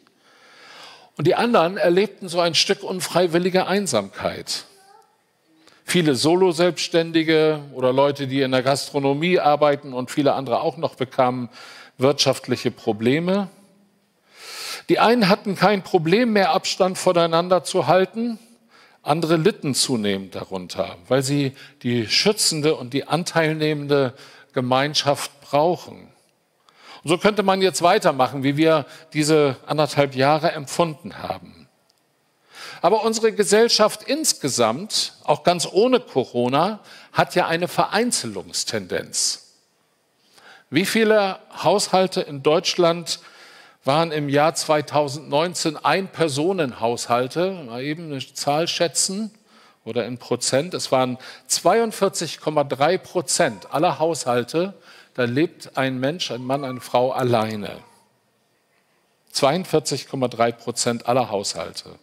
Und 1.17 1.27
die 1.27 1.35
anderen 1.35 1.75
erlebten 1.75 2.29
so 2.29 2.39
ein 2.39 2.55
Stück 2.55 2.81
unfreiwillige 2.81 3.67
Einsamkeit. 3.67 4.67
Viele 5.95 6.15
Solo-Selbstständige 6.15 7.61
oder 7.71 7.93
Leute, 7.93 8.27
die 8.27 8.41
in 8.41 8.51
der 8.51 8.63
Gastronomie 8.63 9.39
arbeiten 9.39 9.93
und 9.93 10.11
viele 10.11 10.33
andere 10.33 10.59
auch 10.59 10.75
noch 10.75 10.95
bekamen 10.95 11.47
wirtschaftliche 11.97 12.69
Probleme. 12.69 13.47
Die 14.89 14.99
einen 14.99 15.29
hatten 15.29 15.55
kein 15.55 15.83
Problem 15.83 16.33
mehr, 16.33 16.51
Abstand 16.51 16.97
voneinander 16.97 17.63
zu 17.63 17.87
halten. 17.87 18.37
Andere 19.03 19.37
litten 19.37 19.73
zunehmend 19.73 20.35
darunter, 20.35 20.97
weil 21.07 21.23
sie 21.23 21.53
die 21.81 22.07
schützende 22.07 22.75
und 22.75 22.93
die 22.93 23.07
anteilnehmende 23.07 24.15
Gemeinschaft 24.51 25.31
brauchen. 25.39 26.09
Und 27.03 27.09
so 27.09 27.17
könnte 27.17 27.41
man 27.41 27.61
jetzt 27.61 27.81
weitermachen, 27.81 28.43
wie 28.43 28.57
wir 28.57 28.85
diese 29.13 29.55
anderthalb 29.65 30.13
Jahre 30.13 30.51
empfunden 30.51 31.19
haben. 31.19 31.64
Aber 32.85 33.03
unsere 33.03 33.31
Gesellschaft 33.31 34.03
insgesamt, 34.03 35.13
auch 35.23 35.41
ganz 35.41 35.67
ohne 35.71 35.99
Corona, 35.99 36.81
hat 37.13 37.33
ja 37.33 37.47
eine 37.47 37.67
Vereinzelungstendenz. 37.67 39.55
Wie 40.69 40.85
viele 40.85 41.39
Haushalte 41.63 42.21
in 42.21 42.43
Deutschland 42.43 43.21
waren 43.85 44.11
im 44.11 44.29
Jahr 44.29 44.53
2019 44.53 45.77
Ein-Personen-Haushalte? 45.83 47.53
Mal 47.65 47.81
eben 47.81 48.11
eine 48.11 48.19
Zahl 48.19 48.67
schätzen. 48.67 49.31
oder 49.83 50.05
in 50.05 50.19
Prozent. 50.19 50.75
Es 50.75 50.91
waren 50.91 51.17
42,3 51.49 52.99
Prozent 52.99 53.73
aller 53.73 53.97
Haushalte, 53.97 54.75
da 55.15 55.23
lebt 55.23 55.75
ein 55.75 55.99
Mensch, 55.99 56.29
ein 56.29 56.43
Mann, 56.43 56.63
eine 56.63 56.81
Frau 56.81 57.11
alleine. 57.11 57.79
42,3 59.33 60.51
Prozent 60.51 61.07
aller 61.07 61.31
Haushalte. 61.31 61.97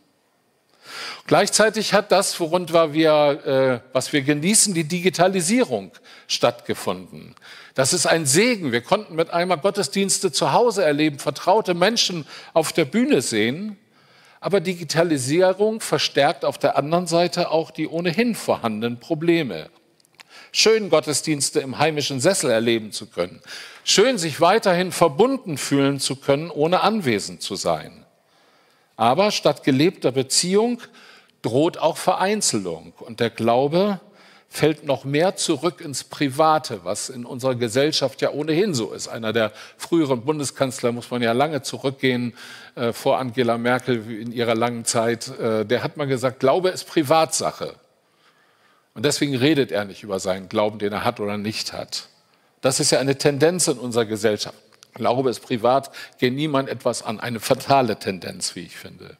Gleichzeitig 1.26 1.94
hat 1.94 2.10
das, 2.10 2.38
worunter 2.40 2.92
wir, 2.92 3.82
äh, 3.84 3.94
was 3.94 4.12
wir 4.12 4.22
genießen, 4.22 4.74
die 4.74 4.84
Digitalisierung 4.84 5.92
stattgefunden. 6.26 7.34
Das 7.74 7.92
ist 7.92 8.06
ein 8.06 8.26
Segen. 8.26 8.72
Wir 8.72 8.80
konnten 8.80 9.14
mit 9.14 9.30
einmal 9.30 9.58
Gottesdienste 9.58 10.32
zu 10.32 10.52
Hause 10.52 10.84
erleben, 10.84 11.18
vertraute 11.18 11.74
Menschen 11.74 12.26
auf 12.52 12.72
der 12.72 12.84
Bühne 12.84 13.22
sehen. 13.22 13.78
Aber 14.40 14.60
Digitalisierung 14.60 15.80
verstärkt 15.80 16.44
auf 16.44 16.58
der 16.58 16.76
anderen 16.76 17.06
Seite 17.06 17.50
auch 17.50 17.70
die 17.70 17.86
ohnehin 17.86 18.34
vorhandenen 18.34 18.98
Probleme. 18.98 19.70
Schön 20.50 20.90
Gottesdienste 20.90 21.60
im 21.60 21.78
heimischen 21.78 22.20
Sessel 22.20 22.50
erleben 22.50 22.90
zu 22.90 23.06
können. 23.06 23.40
Schön 23.84 24.18
sich 24.18 24.40
weiterhin 24.40 24.90
verbunden 24.90 25.56
fühlen 25.56 26.00
zu 26.00 26.16
können, 26.16 26.50
ohne 26.50 26.80
anwesend 26.80 27.40
zu 27.40 27.54
sein. 27.54 28.04
Aber 28.96 29.30
statt 29.30 29.64
gelebter 29.64 30.12
Beziehung 30.12 30.82
droht 31.42 31.78
auch 31.78 31.96
Vereinzelung. 31.96 32.92
Und 32.98 33.20
der 33.20 33.30
Glaube 33.30 34.00
fällt 34.48 34.84
noch 34.84 35.04
mehr 35.04 35.34
zurück 35.36 35.80
ins 35.80 36.04
Private, 36.04 36.84
was 36.84 37.08
in 37.08 37.24
unserer 37.24 37.54
Gesellschaft 37.54 38.20
ja 38.20 38.30
ohnehin 38.30 38.74
so 38.74 38.92
ist. 38.92 39.08
Einer 39.08 39.32
der 39.32 39.50
früheren 39.78 40.24
Bundeskanzler, 40.26 40.92
muss 40.92 41.10
man 41.10 41.22
ja 41.22 41.32
lange 41.32 41.62
zurückgehen, 41.62 42.34
äh, 42.74 42.92
vor 42.92 43.18
Angela 43.18 43.56
Merkel 43.56 44.08
in 44.10 44.30
ihrer 44.30 44.54
langen 44.54 44.84
Zeit, 44.84 45.28
äh, 45.38 45.64
der 45.64 45.82
hat 45.82 45.96
mal 45.96 46.06
gesagt, 46.06 46.40
Glaube 46.40 46.68
ist 46.68 46.84
Privatsache. 46.84 47.74
Und 48.94 49.06
deswegen 49.06 49.34
redet 49.34 49.72
er 49.72 49.86
nicht 49.86 50.02
über 50.02 50.20
seinen 50.20 50.50
Glauben, 50.50 50.78
den 50.78 50.92
er 50.92 51.04
hat 51.04 51.18
oder 51.18 51.38
nicht 51.38 51.72
hat. 51.72 52.08
Das 52.60 52.78
ist 52.78 52.92
ja 52.92 53.00
eine 53.00 53.16
Tendenz 53.16 53.68
in 53.68 53.78
unserer 53.78 54.04
Gesellschaft. 54.04 54.56
Glaube 54.92 55.30
ist 55.30 55.40
privat, 55.40 55.90
geht 56.18 56.34
niemand 56.34 56.68
etwas 56.68 57.02
an. 57.02 57.18
Eine 57.18 57.40
fatale 57.40 57.98
Tendenz, 57.98 58.54
wie 58.54 58.60
ich 58.60 58.76
finde. 58.76 59.16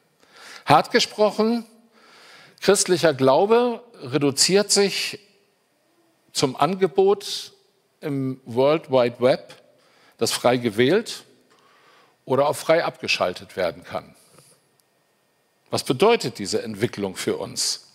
Hart 0.67 0.91
gesprochen, 0.91 1.65
christlicher 2.63 3.13
Glaube 3.13 3.83
reduziert 4.01 4.71
sich 4.71 5.19
zum 6.31 6.55
Angebot 6.55 7.51
im 7.99 8.39
World 8.45 8.89
Wide 8.89 9.19
Web, 9.19 9.61
das 10.17 10.31
frei 10.31 10.55
gewählt 10.55 11.25
oder 12.23 12.47
auch 12.47 12.55
frei 12.55 12.85
abgeschaltet 12.85 13.57
werden 13.57 13.83
kann. 13.83 14.15
Was 15.71 15.83
bedeutet 15.83 16.39
diese 16.39 16.63
Entwicklung 16.63 17.17
für 17.17 17.35
uns? 17.35 17.91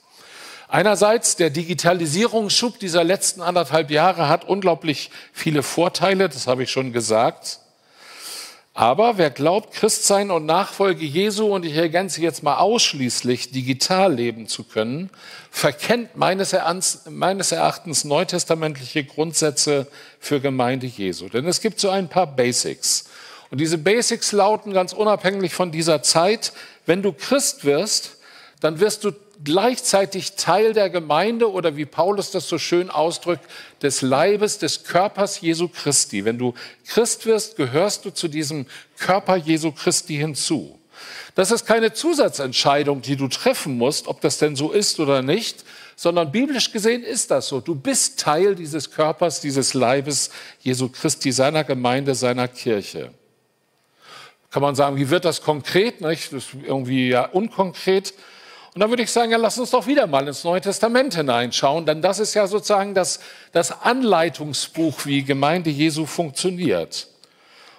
Einerseits 0.68 1.36
der 1.36 1.48
Digitalisierungsschub 1.48 2.78
dieser 2.78 3.04
letzten 3.04 3.40
anderthalb 3.40 3.90
Jahre 3.90 4.28
hat 4.28 4.44
unglaublich 4.44 5.10
viele 5.32 5.62
Vorteile, 5.62 6.28
das 6.28 6.46
habe 6.46 6.64
ich 6.64 6.70
schon 6.70 6.92
gesagt. 6.92 7.60
Aber 8.78 9.18
wer 9.18 9.30
glaubt, 9.30 9.74
Christsein 9.74 10.30
und 10.30 10.46
Nachfolge 10.46 11.04
Jesu, 11.04 11.52
und 11.52 11.64
ich 11.64 11.74
ergänze 11.74 12.20
jetzt 12.20 12.44
mal 12.44 12.58
ausschließlich 12.58 13.50
digital 13.50 14.14
leben 14.14 14.46
zu 14.46 14.62
können, 14.62 15.10
verkennt 15.50 16.16
meines 16.16 16.52
Erachtens 16.52 18.04
neutestamentliche 18.04 19.02
Grundsätze 19.02 19.88
für 20.20 20.38
Gemeinde 20.38 20.86
Jesu. 20.86 21.28
Denn 21.28 21.44
es 21.46 21.60
gibt 21.60 21.80
so 21.80 21.90
ein 21.90 22.08
paar 22.08 22.28
Basics. 22.28 23.06
Und 23.50 23.60
diese 23.60 23.78
Basics 23.78 24.30
lauten 24.30 24.72
ganz 24.72 24.92
unabhängig 24.92 25.54
von 25.54 25.72
dieser 25.72 26.04
Zeit, 26.04 26.52
wenn 26.86 27.02
du 27.02 27.12
Christ 27.12 27.64
wirst, 27.64 28.18
dann 28.60 28.78
wirst 28.78 29.02
du 29.02 29.10
gleichzeitig 29.44 30.32
Teil 30.32 30.72
der 30.72 30.90
Gemeinde 30.90 31.50
oder 31.50 31.76
wie 31.76 31.84
Paulus 31.84 32.30
das 32.30 32.48
so 32.48 32.58
schön 32.58 32.90
ausdrückt, 32.90 33.44
des 33.82 34.02
Leibes, 34.02 34.58
des 34.58 34.84
Körpers 34.84 35.40
Jesu 35.40 35.68
Christi. 35.68 36.24
Wenn 36.24 36.38
du 36.38 36.54
Christ 36.86 37.26
wirst, 37.26 37.56
gehörst 37.56 38.04
du 38.04 38.10
zu 38.10 38.28
diesem 38.28 38.66
Körper 38.98 39.36
Jesu 39.36 39.72
Christi 39.72 40.16
hinzu. 40.16 40.78
Das 41.34 41.52
ist 41.52 41.66
keine 41.66 41.92
Zusatzentscheidung, 41.92 43.00
die 43.02 43.16
du 43.16 43.28
treffen 43.28 43.78
musst, 43.78 44.08
ob 44.08 44.20
das 44.20 44.38
denn 44.38 44.56
so 44.56 44.72
ist 44.72 44.98
oder 44.98 45.22
nicht, 45.22 45.64
sondern 45.94 46.32
biblisch 46.32 46.72
gesehen 46.72 47.04
ist 47.04 47.30
das 47.30 47.48
so. 47.48 47.60
Du 47.60 47.74
bist 47.74 48.18
Teil 48.18 48.56
dieses 48.56 48.90
Körpers, 48.90 49.40
dieses 49.40 49.74
Leibes 49.74 50.30
Jesu 50.60 50.88
Christi, 50.88 51.30
seiner 51.30 51.62
Gemeinde, 51.64 52.14
seiner 52.14 52.48
Kirche. 52.48 53.12
Kann 54.50 54.62
man 54.62 54.74
sagen, 54.74 54.96
wie 54.96 55.10
wird 55.10 55.24
das 55.24 55.42
konkret? 55.42 56.00
Nicht? 56.00 56.32
Das 56.32 56.44
ist 56.44 56.54
irgendwie 56.66 57.10
ja 57.10 57.26
unkonkret. 57.26 58.14
Und 58.78 58.82
dann 58.82 58.90
würde 58.90 59.02
ich 59.02 59.10
sagen, 59.10 59.32
ja, 59.32 59.38
lass 59.38 59.58
uns 59.58 59.72
doch 59.72 59.88
wieder 59.88 60.06
mal 60.06 60.28
ins 60.28 60.44
Neue 60.44 60.60
Testament 60.60 61.12
hineinschauen, 61.12 61.84
denn 61.84 62.00
das 62.00 62.20
ist 62.20 62.34
ja 62.34 62.46
sozusagen 62.46 62.94
das, 62.94 63.18
das 63.50 63.82
Anleitungsbuch, 63.82 65.04
wie 65.04 65.24
Gemeinde 65.24 65.68
Jesu 65.68 66.06
funktioniert. 66.06 67.08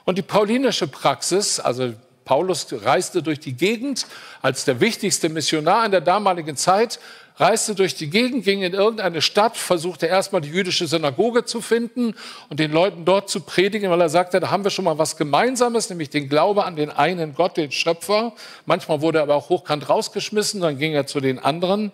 Und 0.03 0.17
die 0.17 0.21
paulinische 0.23 0.87
Praxis, 0.87 1.57
also 1.61 1.93
Paulus 2.25 2.67
reiste 2.69 3.23
durch 3.23 3.39
die 3.39 3.53
Gegend 3.53 4.07
als 4.41 4.65
der 4.65 4.81
wichtigste 4.81 5.29
Missionar 5.29 5.85
in 5.85 5.91
der 5.91 6.01
damaligen 6.01 6.57
Zeit 6.57 6.99
reiste 7.39 7.73
durch 7.73 7.95
die 7.95 8.09
Gegend, 8.09 8.43
ging 8.43 8.61
in 8.61 8.73
irgendeine 8.73 9.21
Stadt, 9.21 9.55
versuchte 9.55 10.07
erstmal 10.07 10.41
die 10.41 10.49
jüdische 10.49 10.87
Synagoge 10.87 11.45
zu 11.45 11.61
finden 11.61 12.13
und 12.49 12.59
den 12.59 12.71
Leuten 12.71 13.05
dort 13.05 13.29
zu 13.29 13.41
predigen, 13.41 13.89
weil 13.89 14.01
er 14.01 14.09
sagte, 14.09 14.39
da 14.39 14.51
haben 14.51 14.63
wir 14.63 14.71
schon 14.71 14.85
mal 14.85 14.97
was 14.97 15.15
Gemeinsames, 15.15 15.89
nämlich 15.89 16.09
den 16.09 16.27
Glaube 16.27 16.65
an 16.65 16.75
den 16.75 16.89
einen 16.89 17.33
Gott, 17.33 17.55
den 17.55 17.71
Schöpfer. 17.71 18.33
Manchmal 18.65 19.01
wurde 19.01 19.19
er 19.19 19.23
aber 19.23 19.35
auch 19.35 19.49
hochkant 19.49 19.87
rausgeschmissen, 19.87 20.59
dann 20.61 20.77
ging 20.77 20.93
er 20.93 21.07
zu 21.07 21.21
den 21.21 21.39
anderen. 21.39 21.91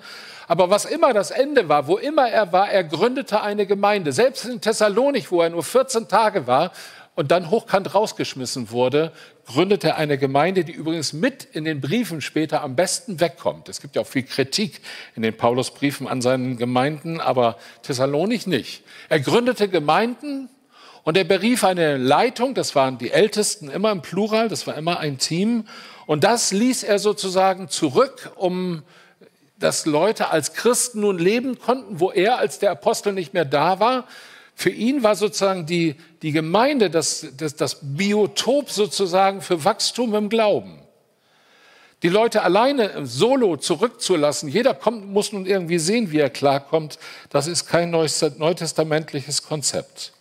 Aber 0.48 0.70
was 0.70 0.86
immer 0.86 1.14
das 1.14 1.32
Ende 1.32 1.70
war, 1.70 1.88
wo 1.88 1.98
immer 1.98 2.28
er 2.28 2.52
war, 2.52 2.70
er 2.70 2.84
gründete 2.84 3.42
eine 3.42 3.66
Gemeinde. 3.66 4.12
Selbst 4.14 4.46
in 4.46 4.62
Thessalonik, 4.62 5.32
wo 5.32 5.42
er 5.42 5.50
nur 5.50 5.64
14 5.64 6.08
Tage 6.08 6.48
war, 6.48 6.72
und 7.16 7.32
dann 7.32 7.50
hochkant 7.50 7.96
rausgeschmissen 7.96 8.72
wurde, 8.72 9.12
gründete 9.46 9.96
eine 9.96 10.18
Gemeinde, 10.18 10.64
die 10.64 10.72
übrigens 10.72 11.14
mit 11.14 11.44
in 11.44 11.66
den 11.66 11.82
Briefen 11.82 12.22
später 12.22 12.62
am 12.62 12.76
besten 12.76 13.20
wegkommt. 13.20 13.70
Es 13.70 13.82
gibt 13.82 13.96
ja 13.96 14.02
auch 14.02 14.08
viel 14.08 14.24
Kritik 14.24 14.82
in 15.16 15.22
den 15.22 15.36
Paulusbriefen 15.36 16.08
an 16.08 16.22
seinen 16.22 16.58
Gemeinden, 16.58 17.22
aber 17.22 17.58
Thessalonik 17.84 18.48
nicht. 18.48 18.84
Er 19.10 19.20
gründete 19.20 19.70
Gemeinden 19.70 20.50
und 21.04 21.18
er 21.18 21.24
berief 21.24 21.64
eine 21.64 21.98
Leitung, 21.98 22.56
das 22.56 22.76
waren 22.76 22.98
die 22.98 23.12
Ältesten 23.12 23.70
immer 23.70 23.92
im 23.92 24.02
Plural, 24.02 24.50
das 24.50 24.66
war 24.66 24.76
immer 24.76 25.00
ein 25.00 25.20
Team. 25.20 25.66
Und 26.08 26.24
das 26.24 26.52
ließ 26.52 26.84
er 26.84 27.00
sozusagen 27.00 27.70
zurück, 27.70 28.32
um 28.36 28.84
dass 29.58 29.86
Leute 29.86 30.32
als 30.32 30.54
Christen 30.54 31.00
nun 31.00 31.18
leben 31.18 31.60
konnten, 31.60 32.00
wo 32.00 32.12
er 32.12 32.40
als 32.40 32.60
der 32.60 32.72
Apostel 32.72 33.14
nicht 33.14 33.34
mehr 33.34 33.46
da 33.46 33.80
war, 33.80 34.06
für 34.56 34.70
ihn 34.70 35.04
war 35.04 35.16
sozusagen 35.16 35.66
die, 35.66 35.96
die 36.22 36.32
Gemeinde 36.32 36.90
das, 36.90 37.28
das, 37.38 37.56
das 37.56 37.80
Biotop 37.82 38.72
sozusagen 38.72 39.42
für 39.42 39.66
Wachstum 39.66 40.16
im 40.16 40.30
Glauben. 40.30 40.80
Die 42.04 42.10
Leute 42.10 42.44
alleine 42.44 43.06
solo 43.06 43.58
zurückzulassen, 43.58 44.48
jeder 44.48 44.74
kommt, 44.74 45.08
muss 45.08 45.34
nun 45.34 45.46
irgendwie 45.46 45.80
sehen, 45.80 46.12
wie 46.12 46.20
er 46.20 46.30
klarkommt, 46.30 47.00
das 47.30 47.48
ist 47.48 47.68
kein 47.68 47.90
neutestamentliches 47.90 49.44
Konzept. 49.44 50.14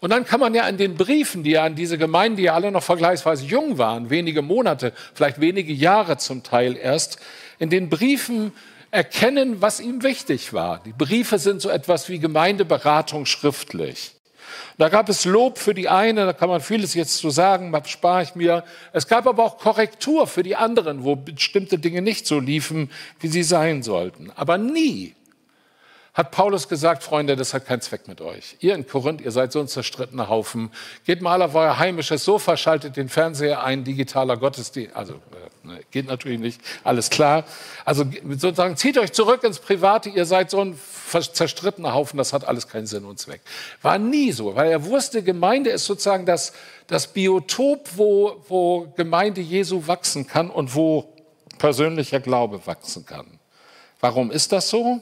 Und 0.00 0.10
dann 0.10 0.24
kann 0.24 0.38
man 0.38 0.54
ja 0.54 0.68
in 0.68 0.76
den 0.76 0.96
Briefen, 0.96 1.42
die 1.42 1.52
ja 1.52 1.64
an 1.64 1.76
diese 1.76 1.98
Gemeinden, 1.98 2.36
die 2.36 2.42
ja 2.44 2.54
alle 2.54 2.70
noch 2.70 2.82
vergleichsweise 2.82 3.44
jung 3.46 3.78
waren, 3.78 4.10
wenige 4.10 4.42
Monate, 4.42 4.92
vielleicht 5.14 5.40
wenige 5.40 5.72
Jahre 5.72 6.18
zum 6.18 6.42
Teil 6.42 6.76
erst, 6.76 7.18
in 7.58 7.70
den 7.70 7.88
Briefen 7.88 8.52
erkennen, 8.94 9.60
was 9.60 9.80
ihm 9.80 10.04
wichtig 10.04 10.52
war. 10.52 10.80
Die 10.84 10.92
Briefe 10.92 11.40
sind 11.40 11.60
so 11.60 11.68
etwas 11.68 12.08
wie 12.08 12.20
Gemeindeberatung 12.20 13.26
schriftlich. 13.26 14.12
Da 14.78 14.88
gab 14.88 15.08
es 15.08 15.24
Lob 15.24 15.58
für 15.58 15.74
die 15.74 15.88
eine, 15.88 16.26
da 16.26 16.32
kann 16.32 16.48
man 16.48 16.60
vieles 16.60 16.94
jetzt 16.94 17.16
zu 17.16 17.28
so 17.28 17.30
sagen, 17.30 17.74
spare 17.86 18.22
ich 18.22 18.36
mir. 18.36 18.62
Es 18.92 19.08
gab 19.08 19.26
aber 19.26 19.42
auch 19.42 19.58
Korrektur 19.58 20.28
für 20.28 20.44
die 20.44 20.54
anderen, 20.54 21.02
wo 21.02 21.16
bestimmte 21.16 21.78
Dinge 21.78 22.02
nicht 22.02 22.26
so 22.26 22.38
liefen, 22.38 22.88
wie 23.18 23.26
sie 23.26 23.42
sein 23.42 23.82
sollten. 23.82 24.30
Aber 24.36 24.58
nie 24.58 25.14
hat 26.12 26.30
Paulus 26.30 26.68
gesagt, 26.68 27.02
Freunde, 27.02 27.34
das 27.34 27.52
hat 27.52 27.66
keinen 27.66 27.80
Zweck 27.80 28.06
mit 28.06 28.20
euch. 28.20 28.56
Ihr 28.60 28.76
in 28.76 28.86
Korinth, 28.86 29.20
ihr 29.20 29.32
seid 29.32 29.50
so 29.50 29.58
ein 29.58 29.66
zerstrittener 29.66 30.28
Haufen. 30.28 30.70
Geht 31.04 31.20
mal 31.20 31.42
auf 31.42 31.56
euer 31.56 31.78
heimisches 31.78 32.24
Sofa, 32.24 32.56
schaltet 32.56 32.96
den 32.96 33.08
Fernseher 33.08 33.64
ein, 33.64 33.82
digitaler 33.82 34.36
Gottesdienst. 34.36 34.94
Also 34.94 35.14
äh, 35.14 35.50
ne, 35.64 35.80
geht 35.90 36.06
natürlich 36.06 36.40
nicht, 36.40 36.60
alles 36.82 37.10
klar. 37.10 37.44
Also 37.84 38.04
sozusagen 38.30 38.76
zieht 38.76 38.98
euch 38.98 39.12
zurück 39.12 39.44
ins 39.44 39.58
Private, 39.58 40.10
ihr 40.10 40.26
seid 40.26 40.50
so 40.50 40.60
ein 40.60 40.78
zerstrittener 41.32 41.94
Haufen, 41.94 42.18
das 42.18 42.32
hat 42.32 42.46
alles 42.46 42.68
keinen 42.68 42.86
Sinn 42.86 43.04
und 43.04 43.18
Zweck. 43.18 43.40
War 43.82 43.98
nie 43.98 44.32
so, 44.32 44.54
weil 44.54 44.70
er 44.70 44.84
wusste, 44.84 45.22
Gemeinde 45.22 45.70
ist 45.70 45.86
sozusagen 45.86 46.26
das, 46.26 46.52
das 46.86 47.12
Biotop, 47.12 47.88
wo, 47.96 48.44
wo 48.48 48.92
Gemeinde 48.96 49.40
Jesu 49.40 49.86
wachsen 49.86 50.26
kann 50.26 50.50
und 50.50 50.74
wo 50.74 51.12
persönlicher 51.58 52.20
Glaube 52.20 52.66
wachsen 52.66 53.06
kann. 53.06 53.38
Warum 54.00 54.30
ist 54.30 54.52
das 54.52 54.68
so? 54.68 55.00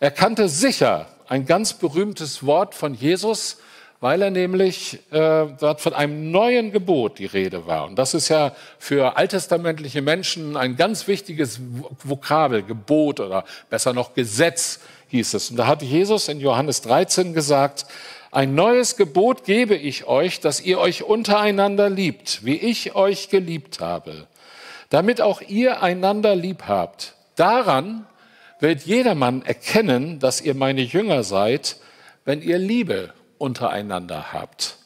Er 0.00 0.10
kannte 0.10 0.48
sicher 0.48 1.06
ein 1.28 1.46
ganz 1.46 1.72
berühmtes 1.72 2.44
Wort 2.44 2.74
von 2.74 2.94
Jesus 2.94 3.58
weil 4.02 4.20
er 4.20 4.32
nämlich 4.32 4.98
äh, 5.12 5.46
dort 5.60 5.80
von 5.80 5.94
einem 5.94 6.32
neuen 6.32 6.72
Gebot 6.72 7.20
die 7.20 7.26
Rede 7.26 7.68
war. 7.68 7.86
Und 7.86 7.96
das 7.96 8.14
ist 8.14 8.30
ja 8.30 8.50
für 8.80 9.16
alttestamentliche 9.16 10.02
Menschen 10.02 10.56
ein 10.56 10.74
ganz 10.74 11.06
wichtiges 11.06 11.60
Vokabel, 12.02 12.64
Gebot 12.64 13.20
oder 13.20 13.44
besser 13.70 13.92
noch 13.92 14.12
Gesetz 14.14 14.80
hieß 15.06 15.34
es. 15.34 15.50
Und 15.52 15.56
da 15.56 15.68
hat 15.68 15.84
Jesus 15.84 16.26
in 16.26 16.40
Johannes 16.40 16.80
13 16.80 17.32
gesagt, 17.32 17.86
ein 18.32 18.56
neues 18.56 18.96
Gebot 18.96 19.44
gebe 19.44 19.76
ich 19.76 20.04
euch, 20.08 20.40
dass 20.40 20.60
ihr 20.60 20.80
euch 20.80 21.04
untereinander 21.04 21.88
liebt, 21.88 22.44
wie 22.44 22.56
ich 22.56 22.96
euch 22.96 23.28
geliebt 23.28 23.78
habe, 23.78 24.26
damit 24.90 25.20
auch 25.20 25.40
ihr 25.42 25.80
einander 25.80 26.34
lieb 26.34 26.64
habt. 26.66 27.14
Daran 27.36 28.04
wird 28.58 28.82
jedermann 28.82 29.42
erkennen, 29.42 30.18
dass 30.18 30.40
ihr 30.40 30.54
meine 30.54 30.82
Jünger 30.82 31.22
seid, 31.22 31.76
wenn 32.24 32.42
ihr 32.42 32.58
Liebe 32.58 33.14
untereinander 33.42 34.32
habt. 34.32 34.76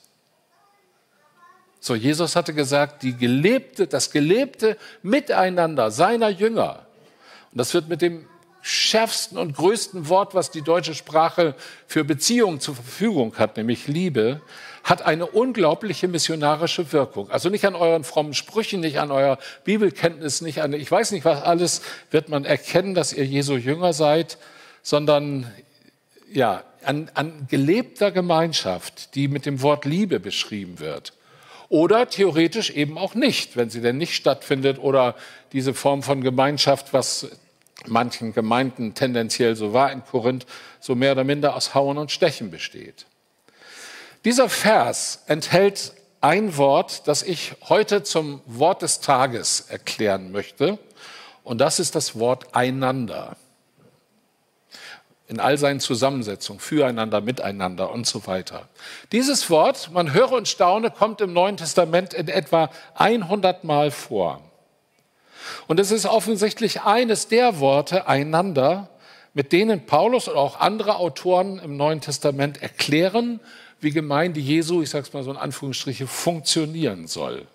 So, 1.78 1.94
Jesus 1.94 2.34
hatte 2.34 2.54
gesagt, 2.54 3.02
die 3.02 3.14
gelebte, 3.16 3.86
das 3.86 4.10
gelebte 4.10 4.78
Miteinander 5.02 5.90
seiner 5.90 6.30
Jünger. 6.30 6.86
Und 7.52 7.58
das 7.58 7.74
wird 7.74 7.88
mit 7.88 8.00
dem 8.00 8.26
schärfsten 8.62 9.38
und 9.38 9.54
größten 9.54 10.08
Wort, 10.08 10.34
was 10.34 10.50
die 10.50 10.62
deutsche 10.62 10.94
Sprache 10.94 11.54
für 11.86 12.02
Beziehungen 12.02 12.58
zur 12.58 12.74
Verfügung 12.74 13.36
hat, 13.36 13.58
nämlich 13.58 13.86
Liebe, 13.86 14.40
hat 14.82 15.02
eine 15.02 15.26
unglaubliche 15.26 16.08
missionarische 16.08 16.92
Wirkung. 16.92 17.30
Also 17.30 17.50
nicht 17.50 17.66
an 17.66 17.74
euren 17.74 18.04
frommen 18.04 18.34
Sprüchen, 18.34 18.80
nicht 18.80 18.98
an 18.98 19.10
eurer 19.10 19.38
Bibelkenntnis, 19.64 20.40
nicht 20.40 20.62
an, 20.62 20.72
ich 20.72 20.90
weiß 20.90 21.12
nicht 21.12 21.24
was 21.24 21.42
alles, 21.42 21.82
wird 22.10 22.30
man 22.30 22.44
erkennen, 22.44 22.94
dass 22.94 23.12
ihr 23.12 23.26
Jesu 23.26 23.56
Jünger 23.56 23.92
seid, 23.92 24.38
sondern 24.82 25.52
ja, 26.32 26.64
an, 26.86 27.10
an 27.14 27.46
gelebter 27.48 28.10
Gemeinschaft, 28.10 29.14
die 29.14 29.28
mit 29.28 29.46
dem 29.46 29.62
Wort 29.62 29.84
Liebe 29.84 30.20
beschrieben 30.20 30.78
wird. 30.78 31.12
Oder 31.68 32.08
theoretisch 32.08 32.70
eben 32.70 32.96
auch 32.96 33.14
nicht, 33.14 33.56
wenn 33.56 33.70
sie 33.70 33.80
denn 33.80 33.98
nicht 33.98 34.14
stattfindet 34.14 34.78
oder 34.78 35.16
diese 35.52 35.74
Form 35.74 36.02
von 36.02 36.22
Gemeinschaft, 36.22 36.92
was 36.92 37.28
manchen 37.86 38.32
Gemeinden 38.32 38.94
tendenziell 38.94 39.56
so 39.56 39.72
war 39.72 39.90
in 39.90 40.04
Korinth, 40.04 40.46
so 40.80 40.94
mehr 40.94 41.12
oder 41.12 41.24
minder 41.24 41.56
aus 41.56 41.74
Hauen 41.74 41.98
und 41.98 42.12
Stechen 42.12 42.50
besteht. 42.50 43.06
Dieser 44.24 44.48
Vers 44.48 45.24
enthält 45.26 45.92
ein 46.20 46.56
Wort, 46.56 47.06
das 47.06 47.22
ich 47.22 47.54
heute 47.68 48.02
zum 48.02 48.40
Wort 48.46 48.82
des 48.82 49.00
Tages 49.00 49.66
erklären 49.68 50.32
möchte, 50.32 50.78
und 51.44 51.60
das 51.60 51.78
ist 51.78 51.94
das 51.94 52.18
Wort 52.18 52.56
einander 52.56 53.36
in 55.28 55.40
all 55.40 55.58
seinen 55.58 55.80
Zusammensetzungen, 55.80 56.60
füreinander, 56.60 57.20
miteinander 57.20 57.90
und 57.90 58.06
so 58.06 58.26
weiter. 58.26 58.68
Dieses 59.12 59.50
Wort, 59.50 59.90
man 59.92 60.12
höre 60.12 60.32
und 60.32 60.48
staune, 60.48 60.90
kommt 60.90 61.20
im 61.20 61.32
Neuen 61.32 61.56
Testament 61.56 62.14
in 62.14 62.28
etwa 62.28 62.70
100 62.94 63.64
Mal 63.64 63.90
vor. 63.90 64.40
Und 65.66 65.80
es 65.80 65.90
ist 65.90 66.06
offensichtlich 66.06 66.82
eines 66.82 67.28
der 67.28 67.60
Worte, 67.60 68.08
einander, 68.08 68.88
mit 69.34 69.52
denen 69.52 69.84
Paulus 69.84 70.28
und 70.28 70.36
auch 70.36 70.60
andere 70.60 70.96
Autoren 70.96 71.58
im 71.58 71.76
Neuen 71.76 72.00
Testament 72.00 72.62
erklären, 72.62 73.40
wie 73.80 73.90
Gemeinde 73.90 74.40
Jesu, 74.40 74.80
ich 74.80 74.90
sage 74.90 75.06
es 75.06 75.12
mal 75.12 75.22
so 75.22 75.30
in 75.30 75.36
Anführungsstriche, 75.36 76.06
funktionieren 76.06 77.06
soll. 77.06 77.46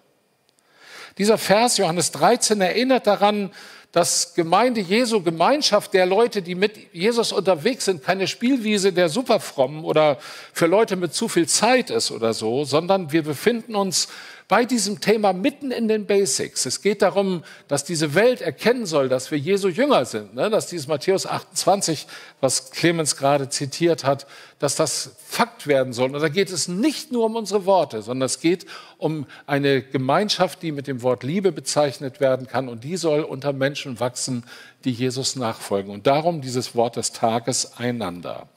Dieser 1.17 1.37
Vers, 1.37 1.77
Johannes 1.77 2.11
13, 2.11 2.61
erinnert 2.61 3.07
daran, 3.07 3.51
dass 3.91 4.33
Gemeinde 4.36 4.79
Jesu, 4.79 5.21
Gemeinschaft 5.21 5.93
der 5.93 6.05
Leute, 6.05 6.41
die 6.41 6.55
mit 6.55 6.93
Jesus 6.93 7.33
unterwegs 7.33 7.86
sind, 7.86 8.03
keine 8.03 8.27
Spielwiese 8.27 8.93
der 8.93 9.10
Superfrommen 9.10 9.83
oder 9.83 10.17
für 10.53 10.67
Leute 10.67 10.95
mit 10.95 11.13
zu 11.13 11.27
viel 11.27 11.48
Zeit 11.48 11.89
ist 11.89 12.12
oder 12.12 12.33
so, 12.33 12.63
sondern 12.63 13.12
wir 13.12 13.24
befinden 13.24 13.75
uns 13.75 14.07
bei 14.51 14.65
diesem 14.65 15.00
Thema 15.00 15.31
mitten 15.31 15.72
in 15.72 15.88
den 15.88 16.05
Basics. 16.05 16.65
Es 16.65 16.81
geht 16.81 17.01
darum, 17.01 17.41
dass 17.70 17.86
diese 17.86 18.15
Welt 18.15 18.41
erkennen 18.41 18.86
soll, 18.86 19.08
dass 19.08 19.31
wir 19.31 19.38
Jesu 19.38 19.70
Jünger 19.70 20.03
sind, 20.03 20.36
ne? 20.36 20.50
dass 20.50 20.67
dieses 20.67 20.88
Matthäus 20.88 21.25
28, 21.25 22.05
was 22.41 22.70
Clemens 22.72 23.15
gerade 23.15 23.48
zitiert 23.48 24.03
hat, 24.03 24.27
dass 24.60 24.75
das 24.75 25.12
Fakt 25.25 25.67
werden 25.67 25.94
soll. 25.94 26.14
Und 26.14 26.22
da 26.22 26.27
geht 26.27 26.51
es 26.51 26.68
nicht 26.68 27.14
nur 27.14 27.27
um 27.27 27.37
unsere 27.37 27.66
Worte, 27.66 28.01
sondern 28.01 28.25
es 28.25 28.42
geht 28.42 28.66
um 28.98 29.25
eine 29.48 29.81
Gemeinschaft, 29.81 30.61
die 30.64 30.74
mit 30.74 30.85
dem 30.85 31.01
Wort 31.01 31.24
Liebe 31.24 31.53
bezeichnet 31.53 32.20
werden 32.20 32.46
kann 32.46 32.68
und 32.68 32.83
die 32.83 32.98
soll 32.98 33.22
unter 33.22 33.53
Menschen 33.53 34.01
wachsen, 34.01 34.44
die 34.83 34.92
Jesus 34.92 35.37
nachfolgen. 35.37 35.94
Und 35.94 36.07
darum 36.07 36.42
dieses 36.42 36.75
Wort 36.75 36.98
des 36.98 37.14
Tages 37.14 37.77
einander. 37.77 38.50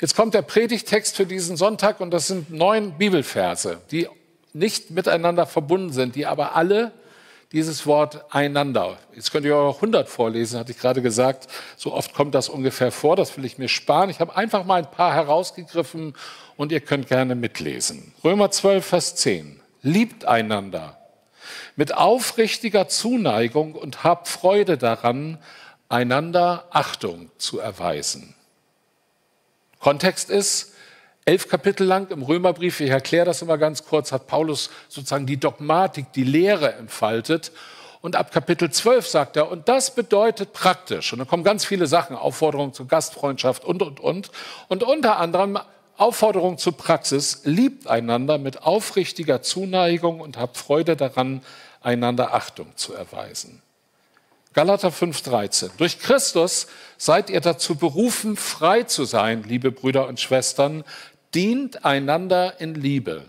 Jetzt 0.00 0.16
kommt 0.16 0.32
der 0.32 0.40
Predigtext 0.40 1.14
für 1.14 1.26
diesen 1.26 1.58
Sonntag 1.58 2.00
und 2.00 2.12
das 2.12 2.28
sind 2.28 2.50
neun 2.50 2.96
Bibelverse, 2.96 3.76
die 3.90 4.08
nicht 4.52 4.90
miteinander 4.90 5.46
verbunden 5.46 5.92
sind, 5.92 6.14
die 6.14 6.26
aber 6.26 6.54
alle 6.54 6.92
dieses 7.52 7.86
Wort 7.86 8.24
einander. 8.34 8.98
Jetzt 9.14 9.30
könnt 9.30 9.44
ihr 9.44 9.56
auch 9.56 9.76
100 9.76 10.08
vorlesen, 10.08 10.58
hatte 10.58 10.72
ich 10.72 10.78
gerade 10.78 11.02
gesagt. 11.02 11.48
So 11.76 11.92
oft 11.92 12.14
kommt 12.14 12.34
das 12.34 12.48
ungefähr 12.48 12.90
vor, 12.90 13.14
das 13.14 13.36
will 13.36 13.44
ich 13.44 13.58
mir 13.58 13.68
sparen. 13.68 14.08
Ich 14.08 14.20
habe 14.20 14.34
einfach 14.36 14.64
mal 14.64 14.76
ein 14.76 14.90
paar 14.90 15.12
herausgegriffen 15.14 16.14
und 16.56 16.72
ihr 16.72 16.80
könnt 16.80 17.08
gerne 17.08 17.34
mitlesen. 17.34 18.14
Römer 18.24 18.50
12, 18.50 18.84
Vers 18.84 19.14
10. 19.16 19.60
Liebt 19.82 20.24
einander 20.24 20.98
mit 21.76 21.94
aufrichtiger 21.94 22.88
Zuneigung 22.88 23.74
und 23.74 24.04
habt 24.04 24.28
Freude 24.28 24.78
daran, 24.78 25.38
einander 25.88 26.66
Achtung 26.70 27.30
zu 27.38 27.58
erweisen. 27.58 28.34
Kontext 29.78 30.30
ist, 30.30 30.71
elf 31.24 31.48
Kapitel 31.48 31.86
lang 31.86 32.10
im 32.10 32.22
Römerbrief, 32.22 32.80
ich 32.80 32.90
erkläre 32.90 33.26
das 33.26 33.42
immer 33.42 33.58
ganz 33.58 33.84
kurz, 33.84 34.12
hat 34.12 34.26
Paulus 34.26 34.70
sozusagen 34.88 35.26
die 35.26 35.38
Dogmatik, 35.38 36.12
die 36.12 36.24
Lehre 36.24 36.74
entfaltet. 36.74 37.52
Und 38.00 38.16
ab 38.16 38.32
Kapitel 38.32 38.70
12 38.70 39.06
sagt 39.06 39.36
er, 39.36 39.50
und 39.50 39.68
das 39.68 39.94
bedeutet 39.94 40.52
praktisch, 40.52 41.12
und 41.12 41.20
dann 41.20 41.28
kommen 41.28 41.44
ganz 41.44 41.64
viele 41.64 41.86
Sachen, 41.86 42.16
Aufforderungen 42.16 42.72
zur 42.72 42.88
Gastfreundschaft 42.88 43.64
und, 43.64 43.80
und, 43.80 44.00
und, 44.00 44.30
und 44.68 44.82
unter 44.82 45.18
anderem 45.18 45.58
Aufforderung 45.96 46.58
zur 46.58 46.76
Praxis, 46.76 47.42
liebt 47.44 47.86
einander 47.86 48.38
mit 48.38 48.64
aufrichtiger 48.64 49.42
Zuneigung 49.42 50.20
und 50.20 50.36
habt 50.36 50.56
Freude 50.56 50.96
daran, 50.96 51.42
einander 51.80 52.34
Achtung 52.34 52.72
zu 52.76 52.92
erweisen. 52.94 53.62
Galater 54.52 54.88
5:13. 54.88 55.70
Durch 55.78 55.98
Christus 55.98 56.66
seid 56.98 57.30
ihr 57.30 57.40
dazu 57.40 57.74
berufen, 57.76 58.36
frei 58.36 58.82
zu 58.82 59.04
sein, 59.04 59.44
liebe 59.44 59.70
Brüder 59.70 60.06
und 60.08 60.20
Schwestern, 60.20 60.84
dient 61.34 61.84
einander 61.84 62.60
in 62.60 62.74
Liebe. 62.74 63.24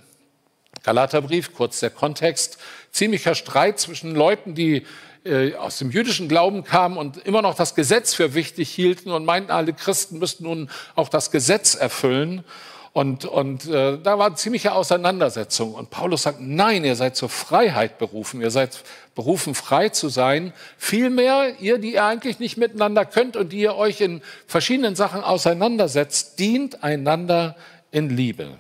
Galaterbrief, 0.83 1.53
kurz 1.53 1.79
der 1.79 1.89
Kontext, 1.89 2.57
ziemlicher 2.91 3.35
Streit 3.35 3.79
zwischen 3.79 4.15
Leuten, 4.15 4.53
die 4.53 4.85
äh, 5.25 5.55
aus 5.55 5.77
dem 5.77 5.91
jüdischen 5.91 6.27
Glauben 6.27 6.63
kamen 6.63 6.97
und 6.97 7.17
immer 7.17 7.41
noch 7.41 7.55
das 7.55 7.75
Gesetz 7.75 8.13
für 8.13 8.33
wichtig 8.33 8.69
hielten 8.69 9.11
und 9.11 9.23
meinten, 9.23 9.51
alle 9.51 9.71
Christen 9.71 10.19
müssten 10.19 10.43
nun 10.43 10.69
auch 10.95 11.07
das 11.07 11.31
Gesetz 11.31 11.75
erfüllen. 11.75 12.43
Und, 12.91 13.25
und 13.25 13.65
äh, 13.65 13.97
da 13.97 14.19
war 14.19 14.27
eine 14.27 14.35
ziemliche 14.35 14.73
Auseinandersetzung. 14.73 15.73
Und 15.73 15.89
Paulus 15.89 16.23
sagt, 16.23 16.39
nein, 16.41 16.83
ihr 16.83 16.95
seid 16.95 17.15
zur 17.15 17.29
Freiheit 17.29 17.97
berufen. 17.97 18.39
Ihr 18.39 18.51
seid 18.51 18.83
berufen, 19.15 19.55
frei 19.55 19.89
zu 19.89 20.09
sein. 20.09 20.53
Vielmehr, 20.77 21.55
ihr, 21.59 21.79
die 21.79 21.93
ihr 21.93 22.03
eigentlich 22.03 22.37
nicht 22.37 22.57
miteinander 22.57 23.05
könnt 23.05 23.35
und 23.35 23.51
die 23.51 23.61
ihr 23.61 23.75
euch 23.75 23.99
in 23.99 24.21
verschiedenen 24.45 24.95
Sachen 24.95 25.23
auseinandersetzt, 25.23 26.37
dient 26.37 26.83
einander 26.83 27.55
in 27.93 28.09
Liebe. 28.09 28.57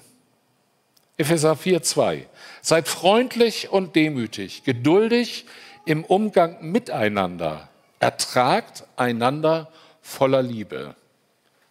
Epheser 1.17 1.53
4,2. 1.53 2.21
Seid 2.61 2.87
freundlich 2.87 3.69
und 3.69 3.95
demütig, 3.95 4.63
geduldig 4.63 5.45
im 5.85 6.05
Umgang 6.05 6.71
miteinander. 6.71 7.67
Ertragt 7.99 8.85
einander 8.95 9.69
voller 10.01 10.41
Liebe. 10.41 10.95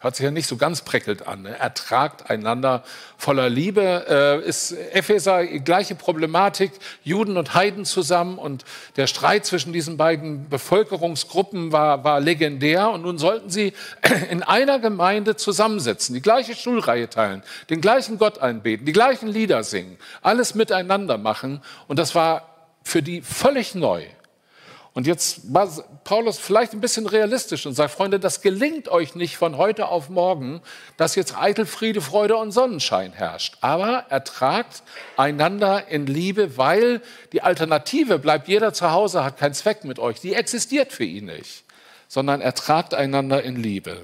Hört 0.03 0.17
sich 0.17 0.25
ja 0.25 0.33
nicht 0.33 0.49
so 0.49 0.57
ganz 0.57 0.83
prickelnd 0.83 1.29
an. 1.29 1.43
Ne? 1.43 1.57
Ertragt 1.57 2.29
einander 2.29 2.83
voller 3.17 3.49
Liebe. 3.49 4.41
Äh, 4.45 4.49
ist 4.49 4.73
Epheser 4.73 5.47
gleiche 5.47 5.95
Problematik, 5.95 6.73
Juden 7.05 7.37
und 7.37 7.55
Heiden 7.55 7.85
zusammen 7.85 8.37
und 8.37 8.65
der 8.97 9.07
Streit 9.07 9.47
zwischen 9.47 9.73
diesen 9.73 9.97
beiden 9.97 10.49
Bevölkerungsgruppen 10.49 11.71
war, 11.71 12.03
war 12.03 12.19
legendär 12.19 12.91
und 12.91 13.03
nun 13.03 13.17
sollten 13.17 13.49
sie 13.49 13.75
in 14.31 14.43
einer 14.43 14.81
Gemeinde 14.81 15.37
zusammensitzen, 15.37 16.17
die 16.17 16.23
gleiche 16.23 16.57
Schulreihe 16.57 17.09
teilen, 17.09 17.45
den 17.71 17.81
gleichen 17.81 18.19
Gott 18.19 18.41
einbeten, 18.41 18.85
die 18.85 18.93
gleichen 18.93 19.29
Lieder 19.29 19.62
singen, 19.62 19.99
alles 20.21 20.57
miteinander 20.57 21.17
machen 21.17 21.62
und 21.87 22.01
das 22.01 22.17
war 22.17 22.49
für 22.83 23.03
die 23.03 23.23
völlig 23.23 23.77
neu. 23.77 24.05
Und 24.94 25.07
jetzt 25.07 25.55
war 25.55 25.68
Paulus 26.05 26.38
vielleicht 26.38 26.74
ein 26.74 26.83
bisschen 26.83 27.07
realistisch 27.07 27.64
und 27.64 27.72
sagt, 27.72 27.94
Freunde, 27.94 28.20
das 28.20 28.42
gelingt 28.42 28.88
euch 28.88 29.14
nicht 29.14 29.38
von 29.38 29.57
heute 29.57 29.88
auf 29.88 30.11
morgen, 30.11 30.61
dass 30.98 31.14
jetzt 31.14 31.37
eitel 31.38 31.64
Friede, 31.64 32.02
Freude 32.02 32.37
und 32.37 32.52
Sonnenschein 32.52 33.12
herrscht. 33.12 33.57
Aber 33.62 34.05
ertragt 34.11 34.83
einander 35.16 35.88
in 35.88 36.07
Liebe, 36.07 36.59
weil 36.59 37.00
die 37.33 37.40
Alternative 37.40 38.18
bleibt 38.18 38.48
jeder 38.48 38.74
zu 38.74 38.90
Hause, 38.90 39.24
hat 39.24 39.38
keinen 39.38 39.55
Zweck 39.55 39.85
mit 39.85 39.98
euch. 39.98 40.20
Die 40.20 40.35
existiert 40.35 40.92
für 40.92 41.05
ihn 41.05 41.24
nicht, 41.24 41.64
sondern 42.07 42.42
ertragt 42.42 42.92
einander 42.92 43.42
in 43.42 43.57
Liebe. 43.57 44.02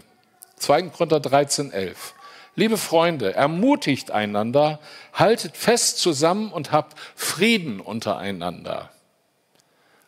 2. 0.57 0.83
Korinther 0.85 1.21
13, 1.21 1.71
11. 1.71 2.15
Liebe 2.57 2.79
Freunde, 2.79 3.35
ermutigt 3.35 4.11
einander, 4.11 4.81
haltet 5.13 5.57
fest 5.57 5.99
zusammen 5.99 6.51
und 6.51 6.73
habt 6.73 6.99
Frieden 7.15 7.79
untereinander. 7.79 8.91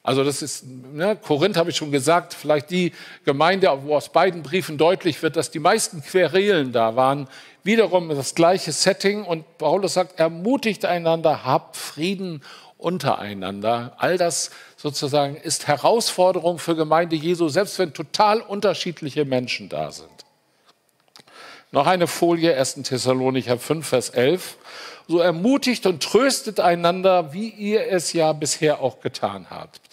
Also 0.03 0.25
das 0.25 0.41
ist, 0.41 0.65
ne, 0.67 1.15
Korinth 1.17 1.57
habe 1.57 1.71
ich 1.71 1.77
schon 1.77 1.93
gesagt, 1.93 2.33
vielleicht 2.33 2.71
die 2.71 2.93
Gemeinde, 3.25 3.71
wo 3.83 3.95
aus 3.97 4.11
beiden 4.11 4.43
Briefen 4.43 4.79
deutlich 4.79 5.23
wird, 5.23 5.37
dass 5.37 5.51
die 5.51 5.59
meisten 5.59 6.03
Querelen 6.03 6.73
da 6.73 6.97
waren. 6.97 7.29
Wiederum 7.65 8.09
das 8.09 8.35
gleiche 8.35 8.73
Setting 8.73 9.25
und 9.25 9.59
Paulus 9.59 9.95
sagt, 9.95 10.19
ermutigt 10.19 10.87
einander, 10.87 11.45
habt 11.45 11.77
Frieden 11.77 12.43
untereinander. 12.79 13.93
All 13.99 14.17
das 14.17 14.51
sozusagen 14.79 15.37
ist 15.37 15.67
Herausforderung 15.67 16.59
für 16.59 16.75
Gemeinde 16.75 17.17
Jesu, 17.17 17.49
selbst 17.49 17.79
wenn 17.79 17.93
total 17.93 18.41
unterschiedliche 18.41 19.27
Menschen 19.27 19.69
da 19.69 19.93
sind. 19.93 20.09
Noch 21.73 21.87
eine 21.87 22.07
Folie, 22.07 22.57
1. 22.57 22.83
Thessalonicher 22.83 23.59
5, 23.59 23.87
Vers 23.87 24.11
11. 24.11 24.57
So 25.07 25.19
ermutigt 25.19 25.87
und 25.87 26.03
tröstet 26.03 26.59
einander, 26.59 27.33
wie 27.33 27.51
ihr 27.51 27.89
es 27.89 28.13
ja 28.13 28.33
bisher 28.33 28.81
auch 28.81 29.01
getan 29.01 29.49
habt. 29.51 29.90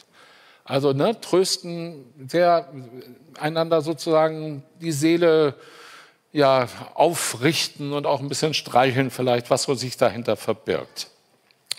Also 0.67 0.91
ne, 0.91 1.19
trösten, 1.21 2.05
sehr 2.27 2.67
einander 3.39 3.81
sozusagen 3.81 4.63
die 4.81 4.91
Seele 4.91 5.55
ja, 6.33 6.67
aufrichten 6.93 7.93
und 7.93 8.05
auch 8.05 8.19
ein 8.19 8.27
bisschen 8.27 8.53
streicheln 8.53 9.09
vielleicht, 9.09 9.49
was 9.49 9.63
so 9.63 9.75
sich 9.75 9.95
dahinter 9.95 10.35
verbirgt. 10.35 11.07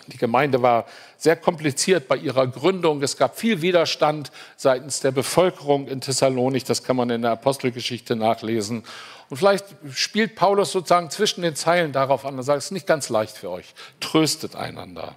Die 0.07 0.17
Gemeinde 0.17 0.63
war 0.63 0.85
sehr 1.17 1.35
kompliziert 1.35 2.07
bei 2.07 2.17
ihrer 2.17 2.47
Gründung. 2.47 3.03
Es 3.03 3.15
gab 3.15 3.37
viel 3.37 3.61
Widerstand 3.61 4.31
seitens 4.57 5.01
der 5.01 5.11
Bevölkerung 5.11 5.87
in 5.87 6.01
Thessalonik. 6.01 6.65
Das 6.65 6.83
kann 6.83 6.95
man 6.95 7.11
in 7.11 7.21
der 7.21 7.31
Apostelgeschichte 7.31 8.15
nachlesen. 8.15 8.83
Und 9.29 9.37
vielleicht 9.37 9.65
spielt 9.93 10.35
Paulus 10.35 10.71
sozusagen 10.71 11.11
zwischen 11.11 11.43
den 11.43 11.55
Zeilen 11.55 11.91
darauf 11.91 12.25
an 12.25 12.35
und 12.35 12.43
sagt, 12.43 12.57
es 12.57 12.65
ist 12.65 12.71
nicht 12.71 12.87
ganz 12.87 13.09
leicht 13.09 13.37
für 13.37 13.51
euch. 13.51 13.75
Tröstet 13.99 14.55
einander. 14.55 15.15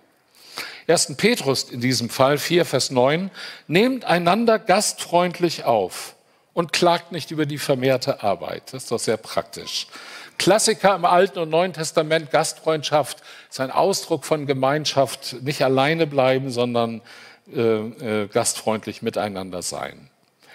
1. 0.87 1.15
Petrus 1.17 1.65
in 1.65 1.81
diesem 1.81 2.11
Fall 2.11 2.39
4, 2.39 2.65
Vers 2.65 2.91
9, 2.91 3.31
nehmt 3.67 4.05
einander 4.05 4.59
gastfreundlich 4.59 5.65
auf 5.65 6.15
und 6.55 6.73
klagt 6.73 7.13
nicht 7.13 7.31
über 7.31 7.47
die 7.47 7.59
vermehrte 7.59 8.23
Arbeit. 8.23 8.73
Das 8.73 8.85
ist 8.85 8.93
doch 8.93 8.99
sehr 8.99 9.17
praktisch. 9.17 9.87
Klassiker 10.39 10.95
im 10.95 11.05
Alten 11.05 11.39
und 11.39 11.51
Neuen 11.51 11.73
Testament, 11.73 12.31
Gastfreundschaft 12.31 13.23
ist 13.51 13.61
ein 13.61 13.71
Ausdruck 13.71 14.25
von 14.25 14.47
Gemeinschaft, 14.47 15.37
nicht 15.43 15.63
alleine 15.63 16.07
bleiben, 16.07 16.51
sondern 16.51 17.01
äh, 17.55 17.61
äh, 17.61 18.29
gastfreundlich 18.29 19.03
miteinander 19.03 19.63
sein. 19.63 20.11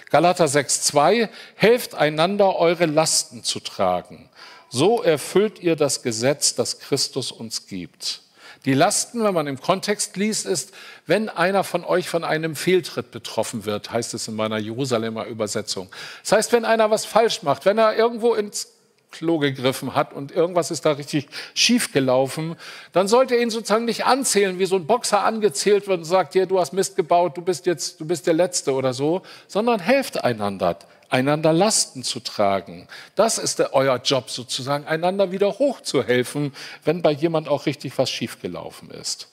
Galater 0.09 0.45
6,2, 0.45 1.29
helft 1.55 1.95
einander, 1.95 2.55
eure 2.55 2.85
Lasten 2.85 3.43
zu 3.43 3.59
tragen. 3.59 4.29
So 4.69 5.01
erfüllt 5.01 5.59
ihr 5.59 5.75
das 5.75 6.01
Gesetz, 6.01 6.55
das 6.55 6.79
Christus 6.79 7.31
uns 7.31 7.67
gibt. 7.67 8.21
Die 8.65 8.73
Lasten, 8.73 9.23
wenn 9.23 9.33
man 9.33 9.47
im 9.47 9.61
Kontext 9.61 10.17
liest, 10.17 10.45
ist, 10.45 10.73
wenn 11.05 11.29
einer 11.29 11.63
von 11.63 11.83
euch 11.83 12.09
von 12.09 12.23
einem 12.23 12.55
Fehltritt 12.55 13.11
betroffen 13.11 13.65
wird, 13.65 13.91
heißt 13.91 14.13
es 14.13 14.27
in 14.27 14.35
meiner 14.35 14.57
Jerusalemer 14.57 15.25
Übersetzung. 15.25 15.89
Das 16.23 16.33
heißt, 16.33 16.51
wenn 16.51 16.65
einer 16.65 16.91
was 16.91 17.05
falsch 17.05 17.43
macht, 17.43 17.65
wenn 17.65 17.77
er 17.77 17.95
irgendwo 17.95 18.33
ins 18.33 18.73
Klo 19.11 19.39
gegriffen 19.39 19.95
hat 19.95 20.13
und 20.13 20.31
irgendwas 20.31 20.69
ist 20.69 20.85
da 20.85 20.91
richtig 20.91 21.27
schief 21.53 21.93
gelaufen, 21.93 22.55
dann 22.91 23.07
sollte 23.07 23.35
er 23.35 23.41
ihn 23.41 23.49
sozusagen 23.49 23.85
nicht 23.85 24.05
anzählen, 24.05 24.59
wie 24.59 24.65
so 24.65 24.75
ein 24.75 24.85
Boxer 24.85 25.23
angezählt 25.23 25.87
wird 25.87 25.99
und 25.99 26.03
sagt, 26.03 26.35
ja, 26.35 26.45
du 26.45 26.59
hast 26.59 26.73
Mist 26.73 26.95
gebaut, 26.95 27.37
du 27.37 27.41
bist 27.41 27.65
jetzt, 27.65 27.99
du 28.01 28.05
bist 28.05 28.27
der 28.27 28.33
Letzte 28.33 28.73
oder 28.73 28.93
so, 28.93 29.21
sondern 29.47 29.79
helft 29.79 30.23
einander 30.23 30.77
einander 31.09 31.53
Lasten 31.53 32.03
zu 32.03 32.19
tragen. 32.19 32.87
Das 33.15 33.37
ist 33.37 33.59
euer 33.73 33.97
Job 33.97 34.29
sozusagen, 34.29 34.85
einander 34.85 35.31
wieder 35.31 35.59
hochzuhelfen, 35.59 36.53
wenn 36.83 37.01
bei 37.01 37.11
jemand 37.11 37.47
auch 37.47 37.65
richtig 37.65 37.97
was 37.97 38.09
schiefgelaufen 38.09 38.91
ist. 38.91 39.29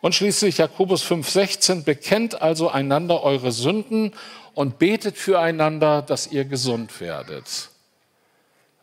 Und 0.00 0.14
schließlich 0.14 0.58
Jakobus 0.58 1.02
5,16, 1.02 1.84
bekennt 1.84 2.42
also 2.42 2.68
einander 2.68 3.22
eure 3.22 3.52
Sünden 3.52 4.12
und 4.52 4.78
betet 4.78 5.16
füreinander, 5.16 6.02
dass 6.02 6.26
ihr 6.26 6.44
gesund 6.44 7.00
werdet. 7.00 7.70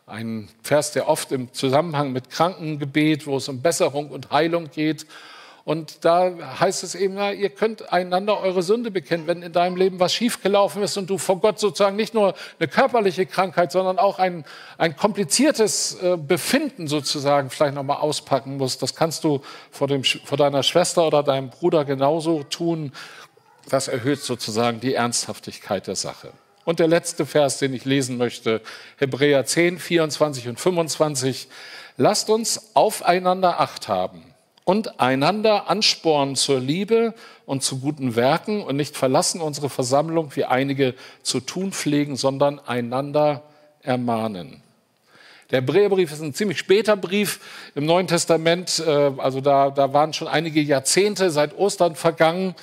Ein 0.06 0.48
Vers, 0.62 0.92
der 0.92 1.08
oft 1.08 1.30
im 1.30 1.52
Zusammenhang 1.52 2.12
mit 2.12 2.28
Krankengebet, 2.28 3.26
wo 3.26 3.36
es 3.36 3.48
um 3.48 3.62
Besserung 3.62 4.10
und 4.10 4.30
Heilung 4.30 4.70
geht, 4.70 5.06
und 5.64 6.04
da 6.04 6.32
heißt 6.58 6.82
es 6.82 6.96
eben, 6.96 7.14
na, 7.14 7.32
ihr 7.32 7.50
könnt 7.50 7.92
einander 7.92 8.40
eure 8.40 8.62
Sünde 8.62 8.90
bekennen, 8.90 9.28
wenn 9.28 9.42
in 9.42 9.52
deinem 9.52 9.76
Leben 9.76 10.00
was 10.00 10.12
schiefgelaufen 10.12 10.82
ist 10.82 10.96
und 10.96 11.08
du 11.08 11.18
vor 11.18 11.38
Gott 11.38 11.60
sozusagen 11.60 11.94
nicht 11.94 12.14
nur 12.14 12.34
eine 12.58 12.68
körperliche 12.68 13.26
Krankheit, 13.26 13.70
sondern 13.70 13.98
auch 14.00 14.18
ein, 14.18 14.44
ein 14.76 14.96
kompliziertes 14.96 16.02
äh, 16.02 16.16
Befinden 16.16 16.88
sozusagen 16.88 17.48
vielleicht 17.50 17.76
nochmal 17.76 17.98
auspacken 17.98 18.56
musst. 18.56 18.82
Das 18.82 18.96
kannst 18.96 19.22
du 19.22 19.40
vor, 19.70 19.86
dem, 19.86 20.02
vor 20.02 20.36
deiner 20.36 20.64
Schwester 20.64 21.06
oder 21.06 21.22
deinem 21.22 21.50
Bruder 21.50 21.84
genauso 21.84 22.42
tun. 22.42 22.92
Das 23.68 23.86
erhöht 23.86 24.20
sozusagen 24.20 24.80
die 24.80 24.94
Ernsthaftigkeit 24.94 25.86
der 25.86 25.96
Sache. 25.96 26.32
Und 26.64 26.80
der 26.80 26.88
letzte 26.88 27.24
Vers, 27.24 27.58
den 27.58 27.72
ich 27.72 27.84
lesen 27.84 28.16
möchte, 28.16 28.62
Hebräer 28.96 29.44
10, 29.44 29.78
24 29.78 30.48
und 30.48 30.58
25. 30.58 31.48
Lasst 31.98 32.30
uns 32.30 32.74
aufeinander 32.74 33.60
Acht 33.60 33.86
haben 33.86 34.31
und 34.64 35.00
einander 35.00 35.68
anspornen 35.68 36.36
zur 36.36 36.60
Liebe 36.60 37.14
und 37.46 37.62
zu 37.62 37.80
guten 37.80 38.14
Werken 38.14 38.62
und 38.62 38.76
nicht 38.76 38.96
verlassen 38.96 39.40
unsere 39.40 39.68
Versammlung, 39.68 40.34
wie 40.34 40.44
einige 40.44 40.94
zu 41.22 41.40
tun 41.40 41.72
pflegen, 41.72 42.16
sondern 42.16 42.60
einander 42.60 43.42
ermahnen. 43.82 44.62
Der 45.50 45.60
Hebräerbrief 45.60 46.12
ist 46.12 46.22
ein 46.22 46.32
ziemlich 46.32 46.58
später 46.58 46.96
Brief 46.96 47.40
im 47.74 47.84
Neuen 47.84 48.06
Testament, 48.06 48.82
äh, 48.86 49.12
also 49.18 49.40
da, 49.40 49.70
da 49.70 49.92
waren 49.92 50.12
schon 50.12 50.28
einige 50.28 50.60
Jahrzehnte 50.60 51.30
seit 51.30 51.58
Ostern 51.58 51.94
vergangen 51.94 52.54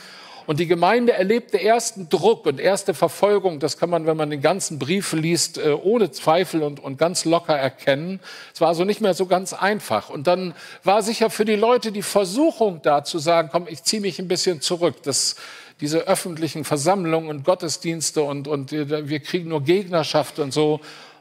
und 0.50 0.60
die 0.60 0.66
Gemeinde 0.66 1.14
erlebte 1.14 1.62
ersten 1.62 2.10
Druck 2.10 2.48
und 2.48 2.60
erste 2.60 2.96
Verfolgung. 2.96 3.60
Das 3.60 3.78
kann 3.78 3.92
man, 3.92 4.08
wenn 4.08 4.18
man 4.18 4.32
den 4.32 4.42
ganzen 4.42 4.80
Brief 4.80 5.14
liest, 5.14 5.60
äh, 5.60 5.74
ohne 5.74 6.10
Zweifel 6.10 6.64
und, 6.64 6.80
und 6.80 6.98
ganz 6.98 7.24
locker 7.24 7.56
erkennen. 7.56 8.20
Es 8.52 8.60
war 8.60 8.70
also 8.70 8.84
nicht 8.84 9.00
mehr 9.00 9.14
so 9.14 9.28
ganz 9.28 9.54
einfach. 9.54 10.10
Und 10.10 10.26
dann 10.26 10.56
war 10.84 11.04
sicher 11.04 11.30
für 11.30 11.46
die 11.46 11.56
Leute 11.56 11.92
die 11.92 12.02
Versuchung 12.02 12.82
da 12.82 13.04
zu 13.04 13.20
sagen, 13.20 13.50
komm, 13.52 13.68
ich 13.70 13.84
ziehe 13.84 14.02
mich 14.02 14.18
ein 14.18 14.28
bisschen 14.28 14.60
zurück. 14.60 14.96
Das, 15.04 15.36
diese 15.82 16.08
öffentlichen 16.08 16.66
Versammlungen 16.66 17.30
und 17.30 17.44
Gottesdienste 17.44 18.24
und, 18.24 18.48
und 18.48 18.72
wir 18.72 19.20
kriegen 19.20 19.50
nur 19.50 19.62
Gegnerschaft 19.62 20.40
und 20.40 20.52
so. 20.52 20.80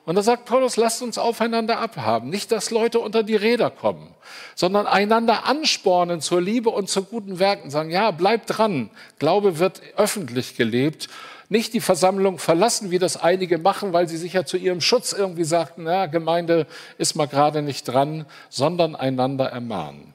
Und 0.09 0.15
da 0.15 0.23
sagt 0.23 0.47
Paulus, 0.47 0.79
lasst 0.79 1.03
uns 1.03 1.19
aufeinander 1.19 1.81
abhaben. 1.81 2.31
Nicht, 2.31 2.51
dass 2.51 2.71
Leute 2.71 2.99
unter 2.99 3.23
die 3.23 3.37
Räder 3.37 3.69
kommen, 3.69 4.09
sondern 4.55 4.87
einander 4.87 5.45
anspornen 5.45 6.23
zur 6.23 6.41
Liebe 6.41 6.71
und 6.71 6.89
zu 6.89 7.05
guten 7.05 7.39
Werken. 7.39 7.69
Sagen, 7.69 7.91
ja, 7.91 8.11
bleibt 8.11 8.57
dran. 8.57 8.89
Glaube 9.19 9.59
wird 9.59 9.83
öffentlich 9.99 10.57
gelebt. 10.57 11.11
Nicht 11.51 11.75
die 11.75 11.83
Versammlung 11.83 12.39
verlassen, 12.39 12.91
wie 12.91 12.99
das 12.99 13.19
einige 13.19 13.59
machen, 13.59 13.93
weil 13.93 14.09
sie 14.09 14.17
sich 14.17 14.33
ja 14.33 14.47
zu 14.47 14.57
ihrem 14.57 14.81
Schutz 14.81 15.13
irgendwie 15.13 15.45
sagten, 15.45 15.85
ja, 15.85 16.07
Gemeinde 16.07 16.67
ist 16.97 17.15
mal 17.15 17.29
gerade 17.29 17.61
nicht 17.61 17.85
dran, 17.85 18.25
sondern 18.49 18.97
einander 18.97 19.51
ermahnen. 19.51 20.15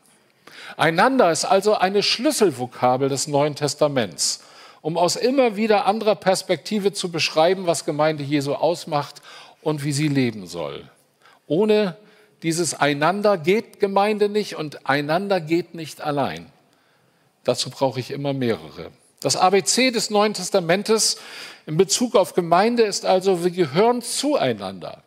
Einander 0.76 1.32
ist 1.32 1.46
also 1.46 1.76
eine 1.76 2.02
Schlüsselvokabel 2.02 3.10
des 3.10 3.28
Neuen 3.28 3.54
Testaments, 3.54 4.42
um 4.82 4.98
aus 4.98 5.16
immer 5.16 5.56
wieder 5.56 5.86
anderer 5.86 6.16
Perspektive 6.16 6.94
zu 6.94 7.12
beschreiben, 7.12 7.68
was 7.68 7.86
Gemeinde 7.86 8.24
Jesu 8.24 8.56
ausmacht 8.56 9.22
und 9.64 9.84
wie 9.84 9.92
sie 9.92 10.08
leben 10.08 10.48
soll. 10.48 10.90
Ohne 11.48 11.98
dieses 12.44 12.74
Einander 12.74 13.38
geht 13.38 13.80
Gemeinde 13.80 14.30
nicht 14.30 14.56
und 14.56 14.88
einander 14.88 15.40
geht 15.40 15.76
nicht 15.76 16.02
allein. 16.02 16.48
Dazu 17.44 17.70
brauche 17.70 18.00
ich 18.00 18.12
immer 18.12 18.34
mehrere. 18.34 18.92
Das 19.20 19.38
ABC 19.38 19.92
des 19.92 20.10
Neuen 20.10 20.34
Testamentes 20.34 21.18
in 21.66 21.78
Bezug 21.78 22.16
auf 22.16 22.34
Gemeinde 22.34 22.84
ist 22.84 23.06
also, 23.06 23.44
wir 23.44 23.52
gehören 23.52 24.02
zueinander. 24.02 25.02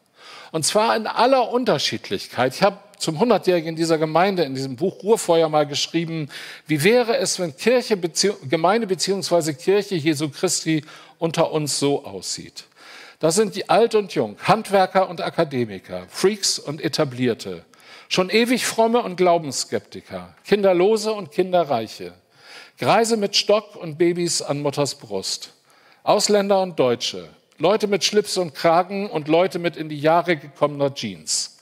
Und 0.52 0.64
zwar 0.64 0.96
in 0.96 1.06
aller 1.06 1.50
Unterschiedlichkeit. 1.50 2.54
Ich 2.54 2.62
habe 2.62 2.78
zum 2.98 3.18
100-Jährigen 3.18 3.76
dieser 3.76 3.98
Gemeinde 3.98 4.44
in 4.44 4.54
diesem 4.54 4.76
Buch 4.76 5.02
Ruhrfeuer 5.02 5.50
mal 5.50 5.66
geschrieben, 5.66 6.30
wie 6.66 6.82
wäre 6.82 7.18
es, 7.18 7.38
wenn 7.38 7.54
Kirche, 7.54 7.98
Gemeinde 8.48 8.86
bzw. 8.86 9.52
Kirche 9.52 9.96
Jesu 9.96 10.30
Christi 10.30 10.82
unter 11.18 11.52
uns 11.52 11.78
so 11.78 12.04
aussieht. 12.04 12.64
Das 13.18 13.34
sind 13.34 13.56
die 13.56 13.68
Alt 13.70 13.94
und 13.94 14.14
Jung, 14.14 14.36
Handwerker 14.42 15.08
und 15.08 15.22
Akademiker, 15.22 16.06
Freaks 16.08 16.58
und 16.58 16.82
Etablierte, 16.82 17.64
schon 18.08 18.28
ewig 18.28 18.66
fromme 18.66 19.02
und 19.02 19.16
Glaubensskeptiker, 19.16 20.34
Kinderlose 20.44 21.12
und 21.12 21.30
Kinderreiche, 21.30 22.12
Greise 22.78 23.16
mit 23.16 23.34
Stock 23.34 23.74
und 23.74 23.96
Babys 23.96 24.42
an 24.42 24.60
Mutters 24.60 24.96
Brust, 24.96 25.54
Ausländer 26.02 26.60
und 26.60 26.78
Deutsche, 26.78 27.28
Leute 27.56 27.86
mit 27.86 28.04
Schlips 28.04 28.36
und 28.36 28.54
Kragen 28.54 29.08
und 29.08 29.28
Leute 29.28 29.58
mit 29.58 29.78
in 29.78 29.88
die 29.88 29.98
Jahre 29.98 30.36
gekommener 30.36 30.94
Jeans, 30.94 31.56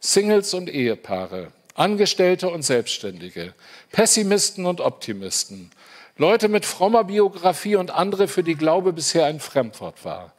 Singles 0.00 0.52
und 0.52 0.68
Ehepaare, 0.68 1.52
Angestellte 1.74 2.50
und 2.50 2.62
Selbstständige, 2.62 3.54
Pessimisten 3.92 4.66
und 4.66 4.82
Optimisten, 4.82 5.70
Leute 6.18 6.48
mit 6.48 6.66
frommer 6.66 7.04
Biografie 7.04 7.76
und 7.76 7.92
andere, 7.92 8.28
für 8.28 8.42
die 8.42 8.56
Glaube 8.56 8.92
bisher 8.92 9.24
ein 9.24 9.40
Fremdwort 9.40 10.04
war. 10.04 10.34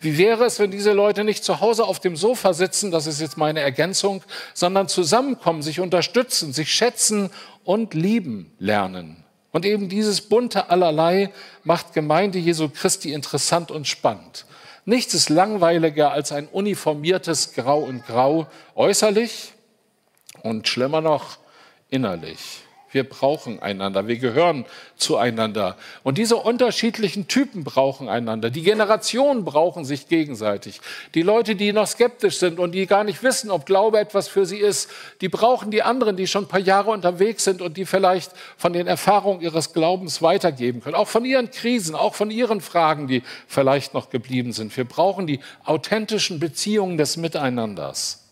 Wie 0.00 0.18
wäre 0.18 0.44
es, 0.44 0.58
wenn 0.58 0.70
diese 0.70 0.92
Leute 0.92 1.24
nicht 1.24 1.44
zu 1.44 1.60
Hause 1.60 1.84
auf 1.84 2.00
dem 2.00 2.16
Sofa 2.16 2.52
sitzen, 2.52 2.90
das 2.90 3.06
ist 3.06 3.20
jetzt 3.20 3.36
meine 3.36 3.60
Ergänzung, 3.60 4.22
sondern 4.52 4.88
zusammenkommen, 4.88 5.62
sich 5.62 5.80
unterstützen, 5.80 6.52
sich 6.52 6.72
schätzen 6.72 7.30
und 7.64 7.94
lieben 7.94 8.52
lernen? 8.58 9.24
Und 9.52 9.64
eben 9.64 9.88
dieses 9.88 10.20
bunte 10.20 10.68
Allerlei 10.68 11.32
macht 11.62 11.92
Gemeinde 11.92 12.38
Jesu 12.38 12.68
Christi 12.68 13.12
interessant 13.12 13.70
und 13.70 13.86
spannend. 13.86 14.46
Nichts 14.84 15.14
ist 15.14 15.30
langweiliger 15.30 16.10
als 16.10 16.32
ein 16.32 16.48
uniformiertes 16.48 17.54
Grau 17.54 17.78
und 17.78 18.04
Grau 18.04 18.48
äußerlich 18.74 19.52
und 20.42 20.66
schlimmer 20.66 21.00
noch 21.00 21.38
innerlich. 21.88 22.63
Wir 22.94 23.02
brauchen 23.02 23.60
einander, 23.60 24.06
wir 24.06 24.18
gehören 24.18 24.64
zueinander. 24.96 25.76
Und 26.04 26.16
diese 26.16 26.36
unterschiedlichen 26.36 27.26
Typen 27.26 27.64
brauchen 27.64 28.08
einander. 28.08 28.50
Die 28.50 28.62
Generationen 28.62 29.44
brauchen 29.44 29.84
sich 29.84 30.06
gegenseitig. 30.06 30.80
Die 31.14 31.22
Leute, 31.22 31.56
die 31.56 31.72
noch 31.72 31.88
skeptisch 31.88 32.38
sind 32.38 32.60
und 32.60 32.70
die 32.70 32.86
gar 32.86 33.02
nicht 33.02 33.24
wissen, 33.24 33.50
ob 33.50 33.66
Glaube 33.66 33.98
etwas 33.98 34.28
für 34.28 34.46
sie 34.46 34.58
ist, 34.58 34.88
die 35.20 35.28
brauchen 35.28 35.72
die 35.72 35.82
anderen, 35.82 36.16
die 36.16 36.28
schon 36.28 36.44
ein 36.44 36.48
paar 36.48 36.60
Jahre 36.60 36.92
unterwegs 36.92 37.42
sind 37.42 37.60
und 37.62 37.76
die 37.76 37.84
vielleicht 37.84 38.30
von 38.56 38.72
den 38.72 38.86
Erfahrungen 38.86 39.40
ihres 39.40 39.72
Glaubens 39.72 40.22
weitergeben 40.22 40.80
können. 40.80 40.94
Auch 40.94 41.08
von 41.08 41.24
ihren 41.24 41.50
Krisen, 41.50 41.96
auch 41.96 42.14
von 42.14 42.30
ihren 42.30 42.60
Fragen, 42.60 43.08
die 43.08 43.24
vielleicht 43.48 43.92
noch 43.92 44.08
geblieben 44.08 44.52
sind. 44.52 44.76
Wir 44.76 44.84
brauchen 44.84 45.26
die 45.26 45.40
authentischen 45.64 46.38
Beziehungen 46.38 46.96
des 46.96 47.16
Miteinanders. 47.16 48.23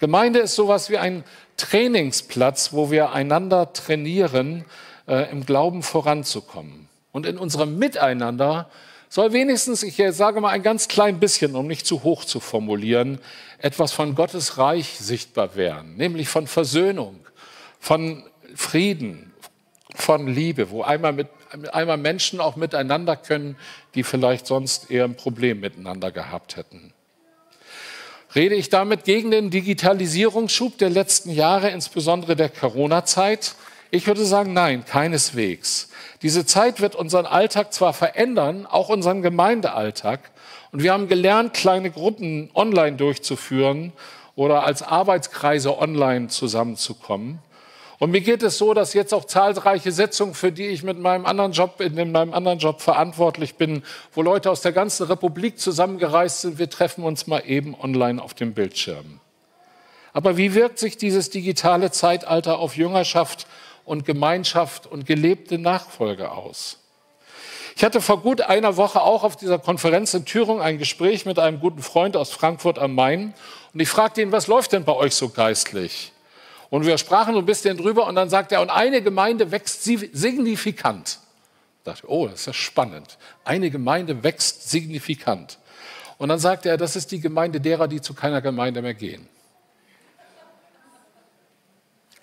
Gemeinde 0.00 0.40
ist 0.40 0.54
sowas 0.54 0.90
wie 0.90 0.98
ein 0.98 1.24
Trainingsplatz, 1.56 2.72
wo 2.72 2.90
wir 2.90 3.12
einander 3.12 3.72
trainieren, 3.72 4.64
äh, 5.06 5.30
im 5.30 5.44
Glauben 5.46 5.82
voranzukommen. 5.82 6.88
Und 7.12 7.26
in 7.26 7.38
unserem 7.38 7.78
Miteinander 7.78 8.68
soll 9.08 9.32
wenigstens, 9.32 9.82
ich 9.82 10.02
sage 10.10 10.40
mal 10.40 10.50
ein 10.50 10.62
ganz 10.62 10.88
klein 10.88 11.20
bisschen, 11.20 11.54
um 11.54 11.66
nicht 11.66 11.86
zu 11.86 12.02
hoch 12.02 12.24
zu 12.24 12.40
formulieren, 12.40 13.20
etwas 13.58 13.92
von 13.92 14.14
Gottes 14.16 14.58
Reich 14.58 14.98
sichtbar 14.98 15.54
werden, 15.54 15.96
nämlich 15.96 16.28
von 16.28 16.46
Versöhnung, 16.46 17.20
von 17.78 18.24
Frieden, 18.56 19.32
von 19.94 20.26
Liebe, 20.26 20.70
wo 20.70 20.82
einmal, 20.82 21.12
mit, 21.12 21.28
einmal 21.72 21.98
Menschen 21.98 22.40
auch 22.40 22.56
miteinander 22.56 23.16
können, 23.16 23.56
die 23.94 24.02
vielleicht 24.02 24.46
sonst 24.46 24.90
eher 24.90 25.04
ein 25.04 25.16
Problem 25.16 25.60
miteinander 25.60 26.10
gehabt 26.10 26.56
hätten. 26.56 26.93
Rede 28.34 28.56
ich 28.56 28.68
damit 28.68 29.04
gegen 29.04 29.30
den 29.30 29.50
Digitalisierungsschub 29.50 30.76
der 30.78 30.90
letzten 30.90 31.30
Jahre, 31.30 31.70
insbesondere 31.70 32.34
der 32.34 32.48
Corona-Zeit? 32.48 33.54
Ich 33.92 34.08
würde 34.08 34.24
sagen, 34.24 34.52
nein, 34.52 34.84
keineswegs. 34.84 35.88
Diese 36.20 36.44
Zeit 36.44 36.80
wird 36.80 36.96
unseren 36.96 37.26
Alltag 37.26 37.72
zwar 37.72 37.92
verändern, 37.92 38.66
auch 38.66 38.88
unseren 38.88 39.22
Gemeindealltag. 39.22 40.32
Und 40.72 40.82
wir 40.82 40.92
haben 40.92 41.06
gelernt, 41.06 41.54
kleine 41.54 41.92
Gruppen 41.92 42.50
online 42.54 42.96
durchzuführen 42.96 43.92
oder 44.34 44.64
als 44.64 44.82
Arbeitskreise 44.82 45.78
online 45.78 46.26
zusammenzukommen. 46.26 47.38
Und 47.98 48.10
mir 48.10 48.20
geht 48.20 48.42
es 48.42 48.58
so, 48.58 48.74
dass 48.74 48.92
jetzt 48.92 49.14
auch 49.14 49.24
zahlreiche 49.24 49.92
Sitzungen, 49.92 50.34
für 50.34 50.50
die 50.50 50.66
ich 50.66 50.82
mit 50.82 50.98
meinem 50.98 51.26
anderen 51.26 51.52
Job, 51.52 51.80
in 51.80 51.94
meinem 52.12 52.34
anderen 52.34 52.58
Job 52.58 52.80
verantwortlich 52.80 53.54
bin, 53.54 53.82
wo 54.12 54.22
Leute 54.22 54.50
aus 54.50 54.62
der 54.62 54.72
ganzen 54.72 55.06
Republik 55.06 55.58
zusammengereist 55.58 56.40
sind, 56.40 56.58
wir 56.58 56.68
treffen 56.68 57.04
uns 57.04 57.26
mal 57.26 57.42
eben 57.46 57.74
online 57.78 58.20
auf 58.20 58.34
dem 58.34 58.52
Bildschirm. 58.52 59.20
Aber 60.12 60.36
wie 60.36 60.54
wirkt 60.54 60.78
sich 60.78 60.96
dieses 60.96 61.30
digitale 61.30 61.90
Zeitalter 61.90 62.58
auf 62.58 62.76
Jüngerschaft 62.76 63.46
und 63.84 64.04
Gemeinschaft 64.04 64.86
und 64.86 65.06
gelebte 65.06 65.58
Nachfolge 65.58 66.30
aus? 66.30 66.78
Ich 67.76 67.82
hatte 67.82 68.00
vor 68.00 68.20
gut 68.20 68.40
einer 68.40 68.76
Woche 68.76 69.02
auch 69.02 69.24
auf 69.24 69.36
dieser 69.36 69.58
Konferenz 69.58 70.14
in 70.14 70.24
Thüringen 70.24 70.62
ein 70.62 70.78
Gespräch 70.78 71.26
mit 71.26 71.40
einem 71.40 71.58
guten 71.58 71.82
Freund 71.82 72.16
aus 72.16 72.30
Frankfurt 72.30 72.78
am 72.78 72.94
Main 72.94 73.34
und 73.72 73.80
ich 73.80 73.88
fragte 73.88 74.22
ihn, 74.22 74.30
was 74.30 74.46
läuft 74.46 74.72
denn 74.72 74.84
bei 74.84 74.94
euch 74.94 75.14
so 75.14 75.28
geistlich? 75.28 76.13
Und 76.70 76.86
wir 76.86 76.98
sprachen 76.98 77.36
ein 77.36 77.46
bisschen 77.46 77.76
drüber 77.76 78.06
und 78.06 78.14
dann 78.14 78.28
sagt 78.28 78.52
er, 78.52 78.60
und 78.60 78.70
eine 78.70 79.02
Gemeinde 79.02 79.50
wächst 79.50 79.84
signifikant. 79.84 81.18
Ich 81.78 81.84
dachte, 81.84 82.10
oh, 82.10 82.26
das 82.26 82.40
ist 82.40 82.46
ja 82.46 82.52
spannend. 82.52 83.18
Eine 83.44 83.70
Gemeinde 83.70 84.22
wächst 84.22 84.70
signifikant. 84.70 85.58
Und 86.18 86.28
dann 86.28 86.38
sagt 86.38 86.66
er, 86.66 86.76
das 86.76 86.96
ist 86.96 87.12
die 87.12 87.20
Gemeinde 87.20 87.60
derer, 87.60 87.88
die 87.88 88.00
zu 88.00 88.14
keiner 88.14 88.40
Gemeinde 88.40 88.80
mehr 88.82 88.94
gehen. 88.94 89.28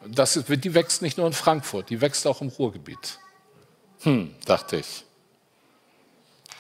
Das 0.08 0.34
die 0.34 0.74
wächst 0.74 1.02
nicht 1.02 1.18
nur 1.18 1.28
in 1.28 1.34
Frankfurt, 1.34 1.90
die 1.90 2.02
wächst 2.02 2.26
auch 2.26 2.42
im 2.42 2.48
Ruhrgebiet. 2.48 3.20
Hm, 4.02 4.34
dachte 4.46 4.78
ich. 4.78 5.06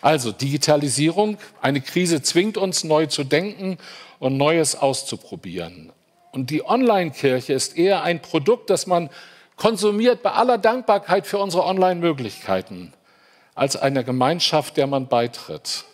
Also 0.01 0.31
Digitalisierung, 0.31 1.37
eine 1.61 1.81
Krise 1.81 2.21
zwingt 2.21 2.57
uns 2.57 2.83
neu 2.83 3.05
zu 3.05 3.23
denken 3.23 3.77
und 4.19 4.37
Neues 4.37 4.75
auszuprobieren. 4.75 5.91
Und 6.31 6.49
die 6.49 6.65
Online-Kirche 6.65 7.53
ist 7.53 7.77
eher 7.77 8.03
ein 8.03 8.21
Produkt, 8.21 8.69
das 8.69 8.87
man 8.87 9.09
konsumiert 9.57 10.23
bei 10.23 10.31
aller 10.31 10.57
Dankbarkeit 10.57 11.27
für 11.27 11.37
unsere 11.37 11.65
Online-Möglichkeiten, 11.65 12.93
als 13.53 13.75
eine 13.75 14.03
Gemeinschaft, 14.03 14.77
der 14.77 14.87
man 14.87 15.07
beitritt. 15.07 15.85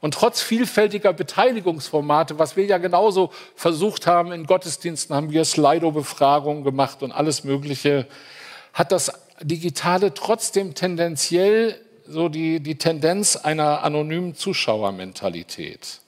Und 0.00 0.14
trotz 0.14 0.40
vielfältiger 0.40 1.12
Beteiligungsformate, 1.12 2.38
was 2.38 2.56
wir 2.56 2.64
ja 2.66 2.78
genauso 2.78 3.32
versucht 3.56 4.06
haben, 4.06 4.32
in 4.32 4.46
Gottesdiensten 4.46 5.14
haben 5.14 5.30
wir 5.30 5.44
Slido-Befragungen 5.44 6.62
gemacht 6.62 7.02
und 7.02 7.10
alles 7.10 7.42
Mögliche, 7.42 8.06
hat 8.72 8.92
das 8.92 9.12
Digitale 9.40 10.14
trotzdem 10.14 10.74
tendenziell 10.74 11.80
so 12.06 12.28
die, 12.28 12.60
die 12.60 12.76
Tendenz 12.76 13.36
einer 13.36 13.82
anonymen 13.82 14.34
Zuschauermentalität. 14.34 16.00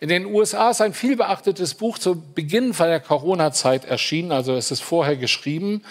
In 0.00 0.08
den 0.08 0.26
USA 0.26 0.70
ist 0.70 0.80
ein 0.80 0.92
vielbeachtetes 0.92 1.74
Buch 1.74 1.98
zu 1.98 2.20
Beginn 2.20 2.74
von 2.74 2.88
der 2.88 3.00
Corona-Zeit 3.00 3.84
erschienen, 3.84 4.32
also 4.32 4.54
es 4.54 4.70
ist 4.70 4.82
vorher 4.82 5.16
geschrieben. 5.16 5.82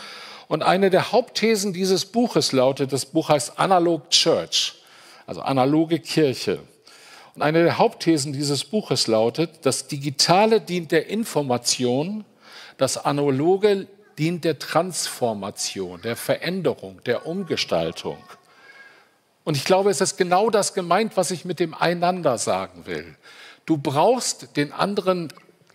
Und 0.48 0.62
eine 0.62 0.90
der 0.90 1.12
Hauptthesen 1.12 1.74
dieses 1.74 2.06
Buches 2.06 2.52
lautet, 2.52 2.92
das 2.92 3.06
Buch 3.06 3.30
heißt 3.30 3.60
Analog 3.60 4.10
Church, 4.10 4.76
also 5.26 5.42
analoge 5.42 6.00
Kirche. 6.00 6.60
Und 7.36 7.42
eine 7.42 7.64
der 7.64 7.78
Hauptthesen 7.78 8.34
dieses 8.34 8.64
Buches 8.66 9.08
lautet, 9.08 9.66
das 9.66 9.88
Digitale 9.88 10.62
dient 10.62 10.92
der 10.92 11.08
Information, 11.08 12.26
das 12.78 13.04
Analoge 13.04 13.88
dient 14.20 14.44
der 14.44 14.60
Transformation, 14.60 16.02
der 16.02 16.16
Veränderung, 16.16 17.02
der 17.06 17.26
Umgestaltung. 17.26 18.18
Und 19.44 19.58
ich 19.58 19.66
glaube, 19.66 19.90
es 19.90 20.02
ist 20.02 20.18
genau 20.18 20.50
das 20.50 20.74
gemeint, 20.74 21.18
was 21.18 21.32
ich 21.32 21.46
mit 21.46 21.60
dem 21.60 21.74
Einander 21.74 22.38
sagen 22.38 22.86
will. 22.86 23.16
Du 23.66 23.78
brauchst 23.78 24.58
den 24.58 24.72
anderen 24.72 25.32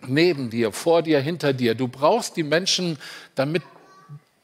neben 0.07 0.49
dir, 0.49 0.71
vor 0.71 1.01
dir, 1.01 1.19
hinter 1.19 1.53
dir. 1.53 1.75
Du 1.75 1.87
brauchst 1.87 2.37
die 2.37 2.43
Menschen, 2.43 2.97
damit 3.35 3.63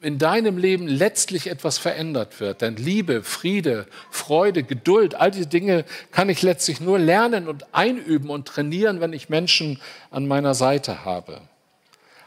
in 0.00 0.18
deinem 0.18 0.58
Leben 0.58 0.86
letztlich 0.86 1.48
etwas 1.48 1.78
verändert 1.78 2.38
wird. 2.38 2.60
Denn 2.60 2.76
Liebe, 2.76 3.22
Friede, 3.22 3.86
Freude, 4.10 4.62
Geduld, 4.62 5.14
all 5.14 5.30
diese 5.30 5.46
Dinge 5.46 5.84
kann 6.12 6.28
ich 6.28 6.42
letztlich 6.42 6.80
nur 6.80 6.98
lernen 6.98 7.48
und 7.48 7.74
einüben 7.74 8.30
und 8.30 8.46
trainieren, 8.46 9.00
wenn 9.00 9.12
ich 9.12 9.28
Menschen 9.28 9.80
an 10.10 10.28
meiner 10.28 10.54
Seite 10.54 11.04
habe. 11.04 11.40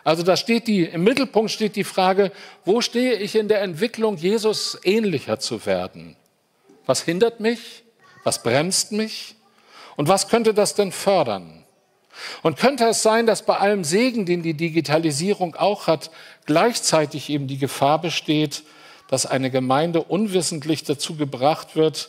Also 0.03 0.23
da 0.23 0.35
steht 0.35 0.67
die, 0.67 0.83
im 0.83 1.03
Mittelpunkt 1.03 1.51
steht 1.51 1.75
die 1.75 1.83
Frage, 1.83 2.31
wo 2.65 2.81
stehe 2.81 3.13
ich 3.15 3.35
in 3.35 3.47
der 3.47 3.61
Entwicklung, 3.61 4.17
Jesus 4.17 4.79
ähnlicher 4.83 5.39
zu 5.39 5.65
werden? 5.65 6.15
Was 6.85 7.03
hindert 7.03 7.39
mich? 7.39 7.83
Was 8.23 8.41
bremst 8.41 8.91
mich? 8.91 9.35
Und 9.99 10.07
was 10.07 10.29
könnte 10.29 10.53
das 10.53 10.75
denn 10.75 10.93
fördern? 10.93 11.65
Und 12.41 12.57
könnte 12.57 12.85
es 12.85 13.03
sein, 13.03 13.25
dass 13.25 13.45
bei 13.45 13.57
allem 13.57 13.83
Segen, 13.83 14.25
den 14.25 14.41
die 14.43 14.53
Digitalisierung 14.53 15.57
auch 15.57 15.87
hat, 15.87 16.09
gleichzeitig 16.45 17.29
eben 17.29 17.47
die 17.47 17.57
Gefahr 17.57 17.99
besteht, 17.99 18.63
dass 19.09 19.25
eine 19.25 19.51
Gemeinde 19.51 20.01
unwissentlich 20.01 20.85
dazu 20.85 21.17
gebracht 21.17 21.75
wird, 21.75 22.07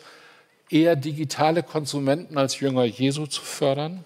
eher 0.69 0.95
digitale 0.95 1.65
Konsumenten 1.65 2.39
als 2.39 2.61
Jünger 2.61 2.85
Jesu 2.85 3.27
zu 3.27 3.43
fördern? 3.43 4.05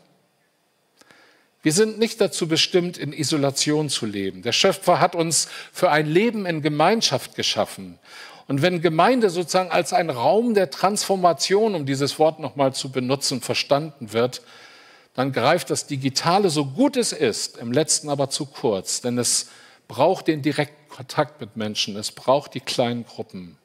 Wir 1.62 1.72
sind 1.72 1.98
nicht 1.98 2.22
dazu 2.22 2.48
bestimmt, 2.48 2.96
in 2.96 3.12
Isolation 3.12 3.90
zu 3.90 4.06
leben. 4.06 4.40
Der 4.40 4.52
Schöpfer 4.52 4.98
hat 4.98 5.14
uns 5.14 5.46
für 5.74 5.90
ein 5.90 6.06
Leben 6.06 6.46
in 6.46 6.62
Gemeinschaft 6.62 7.34
geschaffen. 7.34 7.98
Und 8.46 8.62
wenn 8.62 8.82
Gemeinde 8.82 9.30
sozusagen 9.30 9.70
als 9.70 9.92
ein 9.92 10.10
Raum 10.10 10.54
der 10.54 10.70
Transformation, 10.70 11.74
um 11.74 11.86
dieses 11.86 12.18
Wort 12.18 12.40
nochmal 12.40 12.74
zu 12.74 12.92
benutzen, 12.92 13.40
verstanden 13.40 14.12
wird, 14.12 14.42
dann 15.14 15.32
greift 15.32 15.70
das 15.70 15.86
Digitale, 15.86 16.50
so 16.50 16.66
gut 16.66 16.96
es 16.96 17.12
ist, 17.12 17.56
im 17.56 17.72
letzten 17.72 18.08
aber 18.08 18.30
zu 18.30 18.46
kurz, 18.46 19.00
denn 19.00 19.16
es 19.16 19.48
braucht 19.88 20.26
den 20.26 20.42
direkten 20.42 20.88
Kontakt 20.88 21.40
mit 21.40 21.56
Menschen, 21.56 21.96
es 21.96 22.12
braucht 22.12 22.54
die 22.54 22.60
kleinen 22.60 23.06
Gruppen. 23.06 23.56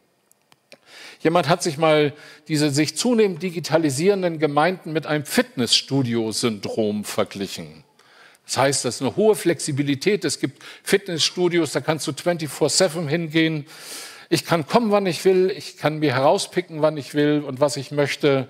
Jemand 1.22 1.50
hat 1.50 1.62
sich 1.62 1.78
mal 1.78 2.14
diese 2.48 2.70
sich 2.70 2.96
zunehmend 2.96 3.44
digitalisierenden 3.44 4.40
Gemeinden 4.40 4.94
mit 4.94 5.06
einem 5.06 5.26
Fitnessstudio-Syndrom 5.26 7.04
verglichen. 7.04 7.84
Das 8.46 8.58
heißt, 8.58 8.86
das 8.86 8.96
ist 8.96 9.02
eine 9.02 9.16
hohe 9.16 9.36
Flexibilität. 9.36 10.26
Es 10.26 10.40
gibt 10.40 10.64
Fitnessstudios, 10.84 11.74
da 11.74 11.82
kannst 11.82 12.08
du 12.08 12.12
24-7 12.12 13.08
hingehen. 13.08 13.66
Ich 14.30 14.46
kann 14.46 14.68
kommen, 14.68 14.92
wann 14.92 15.08
ich 15.08 15.26
will. 15.26 15.50
Ich 15.50 15.78
kann 15.78 15.98
mir 15.98 16.14
herauspicken, 16.14 16.84
wann 16.84 16.98
ich 16.98 17.16
will 17.16 17.44
und 17.46 17.60
was 17.60 17.78
ich 17.78 17.92
möchte. 17.92 18.48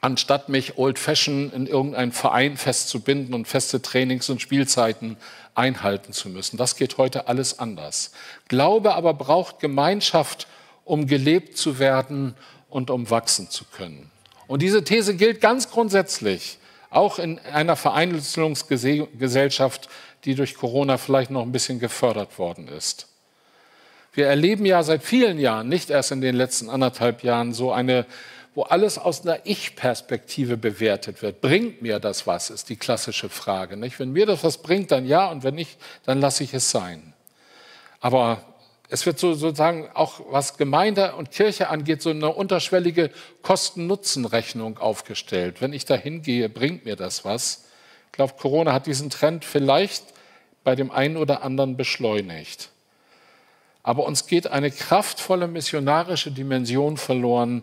anstatt 0.00 0.48
mich 0.48 0.78
old-fashioned 0.78 1.52
in 1.52 1.66
irgendeinen 1.66 2.12
Verein 2.12 2.56
festzubinden 2.56 3.34
und 3.34 3.48
feste 3.48 3.82
Trainings- 3.82 4.30
und 4.30 4.40
Spielzeiten 4.40 5.16
einhalten 5.56 6.12
zu 6.12 6.28
müssen. 6.28 6.56
Das 6.56 6.76
geht 6.76 6.98
heute 6.98 7.26
alles 7.26 7.58
anders. 7.58 8.12
Glaube 8.46 8.94
aber 8.94 9.12
braucht 9.14 9.58
Gemeinschaft, 9.58 10.46
um 10.84 11.08
gelebt 11.08 11.56
zu 11.56 11.80
werden 11.80 12.36
und 12.68 12.90
um 12.90 13.10
wachsen 13.10 13.50
zu 13.50 13.64
können. 13.64 14.12
Und 14.46 14.62
diese 14.62 14.84
These 14.84 15.16
gilt 15.16 15.40
ganz 15.40 15.68
grundsätzlich, 15.70 16.58
auch 16.90 17.18
in 17.18 17.40
einer 17.40 17.74
Vereinzelungsgesellschaft, 17.76 19.88
die 20.24 20.36
durch 20.36 20.54
Corona 20.54 20.96
vielleicht 20.96 21.30
noch 21.30 21.42
ein 21.42 21.52
bisschen 21.52 21.80
gefördert 21.80 22.38
worden 22.38 22.68
ist. 22.68 23.08
Wir 24.18 24.26
erleben 24.26 24.66
ja 24.66 24.82
seit 24.82 25.04
vielen 25.04 25.38
Jahren, 25.38 25.68
nicht 25.68 25.90
erst 25.90 26.10
in 26.10 26.20
den 26.20 26.34
letzten 26.34 26.68
anderthalb 26.68 27.22
Jahren, 27.22 27.52
so 27.52 27.70
eine 27.70 28.04
wo 28.56 28.64
alles 28.64 28.98
aus 28.98 29.24
einer 29.24 29.38
Ich-Perspektive 29.44 30.56
bewertet 30.56 31.22
wird. 31.22 31.40
Bringt 31.40 31.82
mir 31.82 32.00
das 32.00 32.26
was, 32.26 32.50
ist 32.50 32.68
die 32.68 32.74
klassische 32.74 33.28
Frage. 33.28 33.76
Nicht? 33.76 34.00
Wenn 34.00 34.10
mir 34.10 34.26
das 34.26 34.42
was 34.42 34.58
bringt, 34.58 34.90
dann 34.90 35.06
ja, 35.06 35.30
und 35.30 35.44
wenn 35.44 35.54
nicht, 35.54 35.78
dann 36.04 36.20
lasse 36.20 36.42
ich 36.42 36.52
es 36.52 36.72
sein. 36.72 37.12
Aber 38.00 38.42
es 38.88 39.06
wird 39.06 39.20
so, 39.20 39.34
sozusagen 39.34 39.88
auch, 39.94 40.20
was 40.30 40.56
Gemeinde 40.56 41.14
und 41.14 41.30
Kirche 41.30 41.68
angeht, 41.68 42.02
so 42.02 42.10
eine 42.10 42.30
unterschwellige 42.30 43.12
Kosten-Nutzen-Rechnung 43.42 44.78
aufgestellt. 44.78 45.62
Wenn 45.62 45.72
ich 45.72 45.84
da 45.84 45.94
hingehe, 45.94 46.48
bringt 46.48 46.84
mir 46.84 46.96
das 46.96 47.24
was. 47.24 47.66
Ich 48.06 48.12
glaube, 48.14 48.34
Corona 48.36 48.72
hat 48.72 48.86
diesen 48.86 49.10
Trend 49.10 49.44
vielleicht 49.44 50.02
bei 50.64 50.74
dem 50.74 50.90
einen 50.90 51.16
oder 51.16 51.44
anderen 51.44 51.76
beschleunigt. 51.76 52.70
Aber 53.88 54.04
uns 54.04 54.26
geht 54.26 54.48
eine 54.48 54.70
kraftvolle 54.70 55.48
missionarische 55.48 56.30
Dimension 56.30 56.98
verloren, 56.98 57.62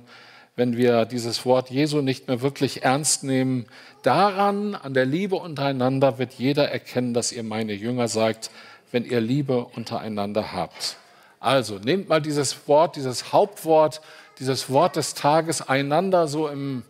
wenn 0.56 0.76
wir 0.76 1.06
dieses 1.06 1.46
Wort 1.46 1.70
Jesu 1.70 2.02
nicht 2.02 2.28
mehr 2.28 2.42
wirklich 2.42 2.82
ernst 2.82 3.24
nehmen. 3.24 3.68
Daran, 4.02 4.74
an 4.74 4.96
der 4.96 5.06
Liebe 5.06 5.36
untereinander, 5.36 6.18
wird 6.18 6.34
jeder 6.34 6.68
erkennen, 6.72 7.14
dass 7.14 7.32
ihr 7.32 7.44
meine 7.44 7.74
Jünger 7.74 8.08
seid, 8.08 8.50
wenn 8.92 9.06
ihr 9.06 9.22
Liebe 9.22 9.68
untereinander 9.76 10.52
habt. 10.52 10.98
Also 11.40 11.78
nehmt 11.78 12.10
mal 12.10 12.24
dieses 12.24 12.68
Wort, 12.68 12.96
dieses 12.96 13.32
Hauptwort, 13.32 14.02
dieses 14.40 14.72
Wort 14.72 14.96
des 14.96 15.14
Tages 15.14 15.62
einander 15.62 16.28
so 16.28 16.48
im, 16.48 16.82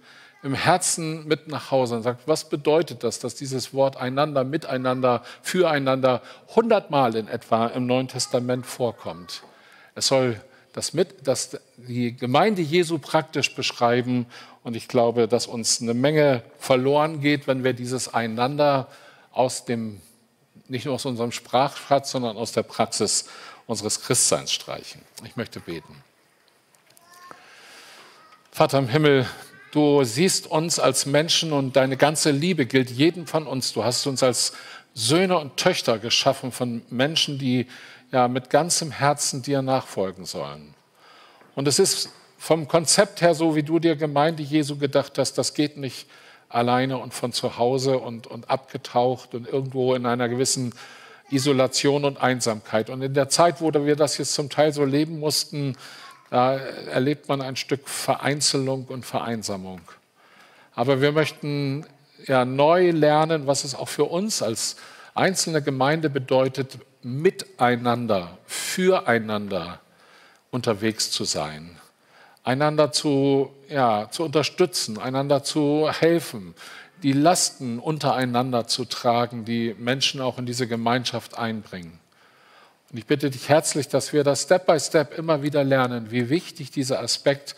im 0.46 0.54
Herzen 0.54 1.28
mit 1.28 1.48
nach 1.48 1.72
Hause 1.72 1.96
und 1.96 2.04
sagt, 2.04 2.28
was 2.28 2.50
bedeutet 2.50 3.04
das, 3.04 3.18
dass 3.18 3.34
dieses 3.34 3.74
Wort 3.74 3.98
einander, 3.98 4.44
miteinander, 4.44 5.24
füreinander 5.42 6.22
hundertmal 6.56 7.16
in 7.16 7.28
etwa 7.28 7.66
im 7.66 7.88
Neuen 7.88 8.08
Testament 8.08 8.68
vorkommt. 8.68 9.42
Es 9.96 10.06
soll 10.06 10.40
das, 10.72 10.94
mit, 10.94 11.28
das 11.28 11.58
die 11.78 12.16
Gemeinde 12.16 12.62
Jesu 12.62 13.00
praktisch 13.00 13.56
beschreiben. 13.56 14.28
Und 14.64 14.76
ich 14.76 14.88
glaube, 14.88 15.28
dass 15.28 15.48
uns 15.48 15.82
eine 15.82 15.96
Menge 15.96 16.44
verloren 16.60 17.22
geht, 17.22 17.48
wenn 17.48 17.64
wir 17.64 17.74
dieses 17.74 18.14
Einander 18.14 18.88
aus 19.32 19.66
dem, 19.66 20.00
nicht 20.68 20.86
nur 20.86 20.94
aus 20.94 21.06
unserem 21.06 21.32
Sprachschatz, 21.32 22.12
sondern 22.12 22.38
aus 22.38 22.52
der 22.52 22.64
Praxis 22.64 23.30
unseres 23.66 24.02
Christseins 24.02 24.52
streichen. 24.52 25.02
Ich 25.24 25.38
möchte 25.38 25.60
beten. 25.60 26.04
Vater 28.52 28.78
im 28.78 28.90
Himmel, 28.90 29.26
du 29.76 30.04
siehst 30.06 30.48
uns 30.48 30.80
als 30.80 31.06
Menschen 31.06 31.52
und 31.52 31.76
deine 31.76 31.98
ganze 31.98 32.32
Liebe 32.32 32.66
gilt 32.66 32.90
jedem 32.90 33.28
von 33.28 33.46
uns. 33.46 33.74
Du 33.74 33.84
hast 33.84 34.08
uns 34.08 34.24
als 34.24 34.54
Söhne 34.94 35.38
und 35.38 35.58
Töchter 35.58 36.00
geschaffen 36.00 36.54
von 36.54 36.82
Menschen, 36.90 37.38
die 37.38 37.68
ja, 38.12 38.30
mit 38.30 38.50
ganzem 38.50 38.92
Herzen 38.92 39.42
dir 39.42 39.62
nachfolgen 39.62 40.24
sollen. 40.24 40.74
Und 41.56 41.68
es 41.68 41.80
ist 41.80 42.10
vom 42.38 42.68
Konzept 42.70 43.22
her 43.22 43.36
so, 43.36 43.56
wie 43.56 43.64
du 43.64 43.80
dir 43.80 43.98
Gemeinde 43.98 44.44
Jesu 44.44 44.78
gedacht 44.78 45.18
hast, 45.18 45.34
das 45.34 45.54
geht 45.54 45.76
nicht 45.76 46.08
alleine 46.48 46.98
und 46.98 47.14
von 47.14 47.34
zu 47.34 47.58
Hause 47.58 48.00
und, 48.00 48.28
und 48.28 48.50
abgetaucht 48.50 49.34
und 49.36 49.48
irgendwo 49.48 49.94
in 49.94 50.06
einer 50.06 50.30
gewissen 50.30 50.74
Isolation 51.32 52.06
und 52.06 52.22
Einsamkeit. 52.22 52.90
Und 52.90 53.02
in 53.02 53.14
der 53.14 53.28
Zeit, 53.28 53.60
wo 53.60 53.74
wir 53.74 53.96
das 53.98 54.18
jetzt 54.18 54.36
zum 54.36 54.50
Teil 54.50 54.72
so 54.72 54.86
leben 54.86 55.20
mussten, 55.20 55.76
da 56.30 56.56
erlebt 56.56 57.28
man 57.30 57.42
ein 57.42 57.56
Stück 57.56 57.88
Vereinzelung 57.88 58.86
und 58.86 59.06
Vereinsamung. 59.06 59.82
Aber 60.74 61.02
wir 61.02 61.12
möchten 61.12 61.86
ja 62.26 62.46
neu 62.46 62.92
lernen, 62.92 63.48
was 63.48 63.64
es 63.64 63.76
auch 63.76 63.90
für 63.90 64.06
uns 64.06 64.42
als 64.42 64.76
einzelne 65.14 65.62
Gemeinde 65.62 66.10
bedeutet, 66.10 66.80
miteinander, 67.02 68.38
füreinander 68.46 69.80
unterwegs 70.52 71.12
zu 71.12 71.24
sein, 71.24 71.78
einander 72.44 72.92
zu, 72.92 73.52
ja, 73.70 74.10
zu 74.10 74.24
unterstützen, 74.24 74.98
einander 74.98 75.44
zu 75.44 75.90
helfen, 75.90 76.56
die 77.04 77.14
Lasten 77.14 77.80
untereinander 77.80 78.68
zu 78.68 78.86
tragen, 78.86 79.46
die 79.46 79.76
Menschen 79.78 80.22
auch 80.22 80.38
in 80.38 80.46
diese 80.46 80.68
Gemeinschaft 80.68 81.38
einbringen. 81.38 82.00
Und 82.96 83.00
ich 83.00 83.08
bitte 83.08 83.30
dich 83.30 83.50
herzlich, 83.50 83.90
dass 83.90 84.14
wir 84.14 84.24
das 84.24 84.44
Step 84.44 84.68
by 84.68 84.80
Step 84.80 85.18
immer 85.18 85.44
wieder 85.44 85.66
lernen, 85.66 86.12
wie 86.12 86.30
wichtig 86.30 86.72
dieser 86.72 87.02
Aspekt 87.02 87.54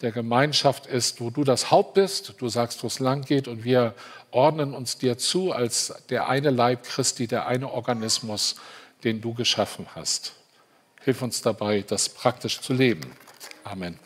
der 0.00 0.10
Gemeinschaft 0.10 0.86
ist, 0.86 1.20
wo 1.20 1.30
du 1.30 1.44
das 1.44 1.70
Haupt 1.70 1.94
bist, 1.94 2.34
du 2.38 2.48
sagst, 2.48 2.82
wo 2.82 2.88
es 2.88 2.98
lang 2.98 3.24
geht 3.24 3.46
und 3.46 3.62
wir 3.62 3.94
ordnen 4.32 4.74
uns 4.74 4.98
dir 4.98 5.16
zu 5.16 5.52
als 5.52 5.94
der 6.08 6.28
eine 6.28 6.50
Leib 6.50 6.82
Christi, 6.82 7.28
der 7.28 7.46
eine 7.46 7.70
Organismus, 7.70 8.56
den 9.04 9.20
du 9.20 9.32
geschaffen 9.32 9.86
hast. 9.94 10.32
Hilf 11.02 11.22
uns 11.22 11.40
dabei, 11.40 11.84
das 11.86 12.08
praktisch 12.08 12.60
zu 12.60 12.72
leben. 12.72 13.12
Amen. 13.62 13.96